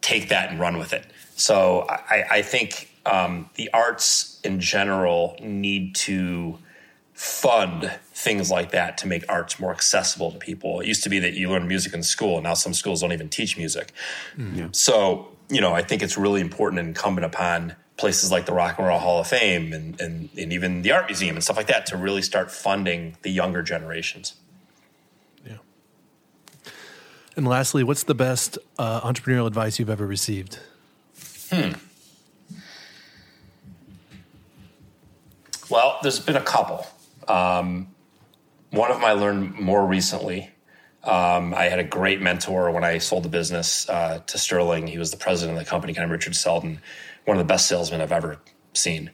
take 0.00 0.28
that 0.28 0.50
and 0.50 0.60
run 0.60 0.78
with 0.78 0.92
it. 0.92 1.06
So 1.36 1.86
I, 1.88 2.24
I 2.30 2.42
think 2.42 2.90
um, 3.06 3.48
the 3.54 3.70
arts 3.72 4.40
in 4.44 4.60
general 4.60 5.36
need 5.40 5.94
to 5.96 6.58
fund 7.14 7.90
things 8.12 8.50
like 8.50 8.72
that 8.72 8.98
to 8.98 9.06
make 9.06 9.24
arts 9.28 9.58
more 9.58 9.70
accessible 9.70 10.32
to 10.32 10.38
people. 10.38 10.80
It 10.80 10.86
used 10.86 11.04
to 11.04 11.08
be 11.08 11.20
that 11.20 11.34
you 11.34 11.48
learn 11.48 11.66
music 11.68 11.94
in 11.94 12.02
school, 12.02 12.36
and 12.36 12.44
now 12.44 12.54
some 12.54 12.74
schools 12.74 13.00
don't 13.00 13.12
even 13.12 13.28
teach 13.28 13.56
music. 13.56 13.92
Mm. 14.36 14.74
So, 14.74 15.28
you 15.48 15.60
know, 15.60 15.72
I 15.72 15.82
think 15.82 16.02
it's 16.02 16.18
really 16.18 16.40
important 16.40 16.80
and 16.80 16.88
incumbent 16.88 17.24
upon 17.24 17.76
places 17.96 18.32
like 18.32 18.46
the 18.46 18.52
Rock 18.52 18.78
and 18.78 18.86
Roll 18.86 18.98
Hall 18.98 19.20
of 19.20 19.26
Fame 19.26 19.72
and, 19.72 20.00
and, 20.00 20.28
and 20.36 20.52
even 20.52 20.82
the 20.82 20.92
Art 20.92 21.06
Museum 21.06 21.36
and 21.36 21.44
stuff 21.44 21.56
like 21.56 21.68
that 21.68 21.86
to 21.86 21.96
really 21.96 22.22
start 22.22 22.50
funding 22.50 23.16
the 23.22 23.30
younger 23.30 23.62
generations. 23.62 24.34
Yeah. 25.46 25.58
And 27.36 27.46
lastly, 27.46 27.84
what's 27.84 28.02
the 28.02 28.14
best 28.14 28.58
uh, 28.78 29.00
entrepreneurial 29.00 29.46
advice 29.46 29.78
you've 29.78 29.90
ever 29.90 30.06
received? 30.06 30.58
Hmm. 31.50 31.72
Well, 35.70 35.98
there's 36.02 36.20
been 36.20 36.36
a 36.36 36.42
couple. 36.42 36.86
Um, 37.26 37.88
one 38.70 38.90
of 38.90 38.96
them 38.96 39.04
I 39.04 39.12
learned 39.12 39.58
more 39.58 39.86
recently. 39.86 40.50
Um, 41.04 41.54
I 41.54 41.64
had 41.64 41.78
a 41.78 41.84
great 41.84 42.20
mentor 42.20 42.70
when 42.70 42.82
I 42.82 42.98
sold 42.98 43.24
the 43.24 43.28
business 43.28 43.88
uh, 43.88 44.20
to 44.26 44.38
Sterling. 44.38 44.86
He 44.86 44.98
was 44.98 45.10
the 45.10 45.16
president 45.16 45.58
of 45.58 45.64
the 45.64 45.68
company, 45.68 45.94
kind 45.94 46.04
of 46.04 46.10
Richard 46.10 46.34
Selden, 46.34 46.80
one 47.24 47.36
of 47.36 47.46
the 47.46 47.52
best 47.52 47.66
salesmen 47.66 48.00
I've 48.00 48.12
ever 48.12 48.38
seen. 48.74 49.10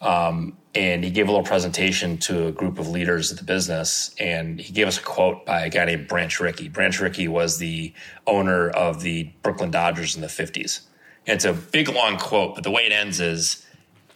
Um, 0.00 0.56
and 0.74 1.04
he 1.04 1.10
gave 1.10 1.28
a 1.28 1.30
little 1.30 1.44
presentation 1.44 2.16
to 2.18 2.46
a 2.46 2.52
group 2.52 2.78
of 2.78 2.88
leaders 2.88 3.32
at 3.32 3.38
the 3.38 3.44
business 3.44 4.14
and 4.18 4.60
he 4.60 4.72
gave 4.72 4.86
us 4.86 4.98
a 4.98 5.02
quote 5.02 5.44
by 5.44 5.62
a 5.62 5.68
guy 5.68 5.84
named 5.84 6.08
branch 6.08 6.40
rickey. 6.40 6.68
Branch 6.68 6.98
rickey 7.00 7.28
was 7.28 7.58
the 7.58 7.92
owner 8.26 8.70
of 8.70 9.02
the 9.02 9.30
brooklyn 9.42 9.70
dodgers 9.70 10.14
in 10.14 10.22
the 10.22 10.28
50s 10.28 10.80
and 11.26 11.34
it's 11.36 11.44
a 11.44 11.52
big 11.52 11.88
long 11.88 12.16
quote 12.16 12.54
but 12.54 12.64
the 12.64 12.70
way 12.70 12.86
it 12.86 12.92
ends 12.92 13.20
is 13.20 13.66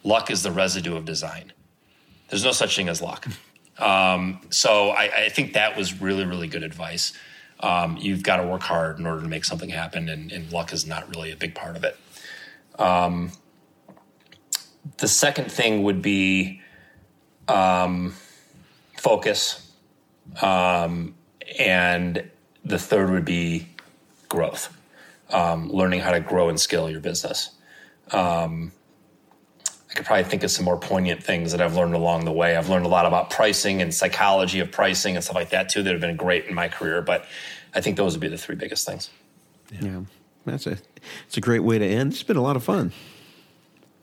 luck 0.04 0.30
is 0.30 0.42
the 0.42 0.52
residue 0.52 0.96
of 0.96 1.04
design. 1.04 1.52
There's 2.28 2.44
no 2.44 2.52
such 2.52 2.76
thing 2.76 2.88
as 2.88 3.02
luck. 3.02 3.26
Um, 3.76 4.40
so 4.50 4.90
I, 4.90 5.24
I, 5.24 5.28
think 5.30 5.54
that 5.54 5.76
was 5.76 6.00
really 6.00 6.24
really 6.24 6.46
good 6.46 6.62
advice. 6.62 7.12
Um, 7.59 7.96
you've 8.00 8.22
got 8.22 8.37
to 8.37 8.46
work 8.46 8.62
hard 8.62 9.00
in 9.00 9.04
order 9.04 9.22
to 9.22 9.26
make 9.26 9.44
something 9.44 9.68
happen 9.68 10.09
and, 10.09 10.30
and 10.30 10.52
luck 10.52 10.72
is 10.72 10.87
not 10.87 11.09
really 11.09 11.33
a 11.33 11.37
big 11.37 11.57
part 11.57 11.74
of 11.74 11.83
it 11.83 11.96
um, 12.78 13.32
the 14.98 15.08
second 15.08 15.50
thing 15.50 15.82
would 15.82 16.02
be 16.02 16.60
um, 17.48 18.14
focus. 18.96 19.72
Um, 20.40 21.14
and 21.58 22.28
the 22.64 22.78
third 22.78 23.10
would 23.10 23.24
be 23.24 23.68
growth, 24.28 24.74
um, 25.30 25.70
learning 25.70 26.00
how 26.00 26.12
to 26.12 26.20
grow 26.20 26.48
and 26.48 26.58
scale 26.58 26.90
your 26.90 27.00
business. 27.00 27.50
Um, 28.10 28.72
I 29.90 29.94
could 29.94 30.06
probably 30.06 30.24
think 30.24 30.42
of 30.42 30.50
some 30.50 30.64
more 30.64 30.78
poignant 30.78 31.22
things 31.22 31.52
that 31.52 31.60
I've 31.60 31.76
learned 31.76 31.94
along 31.94 32.24
the 32.24 32.32
way. 32.32 32.56
I've 32.56 32.68
learned 32.68 32.87
a 32.87 32.88
lot 32.88 33.06
about 33.06 33.30
pricing 33.30 33.80
and 33.80 33.94
psychology 33.94 34.60
of 34.60 34.72
pricing 34.72 35.14
and 35.14 35.22
stuff 35.22 35.37
like 35.37 35.50
that 35.50 35.68
too 35.68 35.82
that 35.82 35.92
have 35.92 36.00
been 36.00 36.16
great 36.16 36.46
in 36.46 36.54
my 36.54 36.68
career. 36.68 37.00
But 37.00 37.26
I 37.74 37.80
think 37.80 37.96
those 37.96 38.14
would 38.14 38.20
be 38.20 38.28
the 38.28 38.38
three 38.38 38.56
biggest 38.56 38.87
things. 38.87 39.10
Yeah, 39.70 39.82
yeah. 39.82 40.00
That's 40.44 40.66
a 40.66 40.78
it's 41.26 41.37
a 41.37 41.40
great 41.40 41.61
way 41.61 41.78
to 41.78 41.87
end. 41.87 42.12
It's 42.12 42.22
been 42.22 42.37
a 42.37 42.42
lot 42.42 42.57
of 42.57 42.64
fun. 42.64 42.92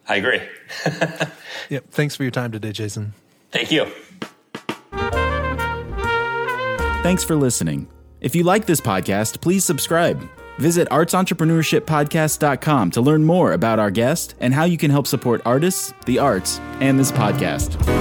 I 0.08 0.16
agree. 0.16 0.42
yep. 1.70 1.86
Thanks 1.92 2.16
for 2.16 2.24
your 2.24 2.32
time 2.32 2.52
today, 2.52 2.72
Jason. 2.72 3.14
Thank 3.52 3.72
you. 3.72 3.86
Thanks 7.04 7.24
for 7.24 7.36
listening. 7.36 7.88
If 8.20 8.36
you 8.36 8.44
like 8.44 8.66
this 8.66 8.82
podcast, 8.82 9.42
please 9.42 9.66
subscribe. 9.66 10.28
Visit 10.60 10.88
artsentrepreneurshippodcast.com 10.90 12.92
to 12.92 13.02
learn 13.02 13.24
more 13.24 13.54
about 13.54 13.80
our 13.80 13.90
guest 13.90 14.36
and 14.40 14.54
how 14.54 14.66
you 14.66 14.78
can 14.78 14.92
help 14.92 15.08
support 15.08 15.42
artists, 15.46 15.94
the 16.06 16.20
arts, 16.20 16.60
and 16.80 17.00
this 17.00 17.12
podcast. 17.12 18.01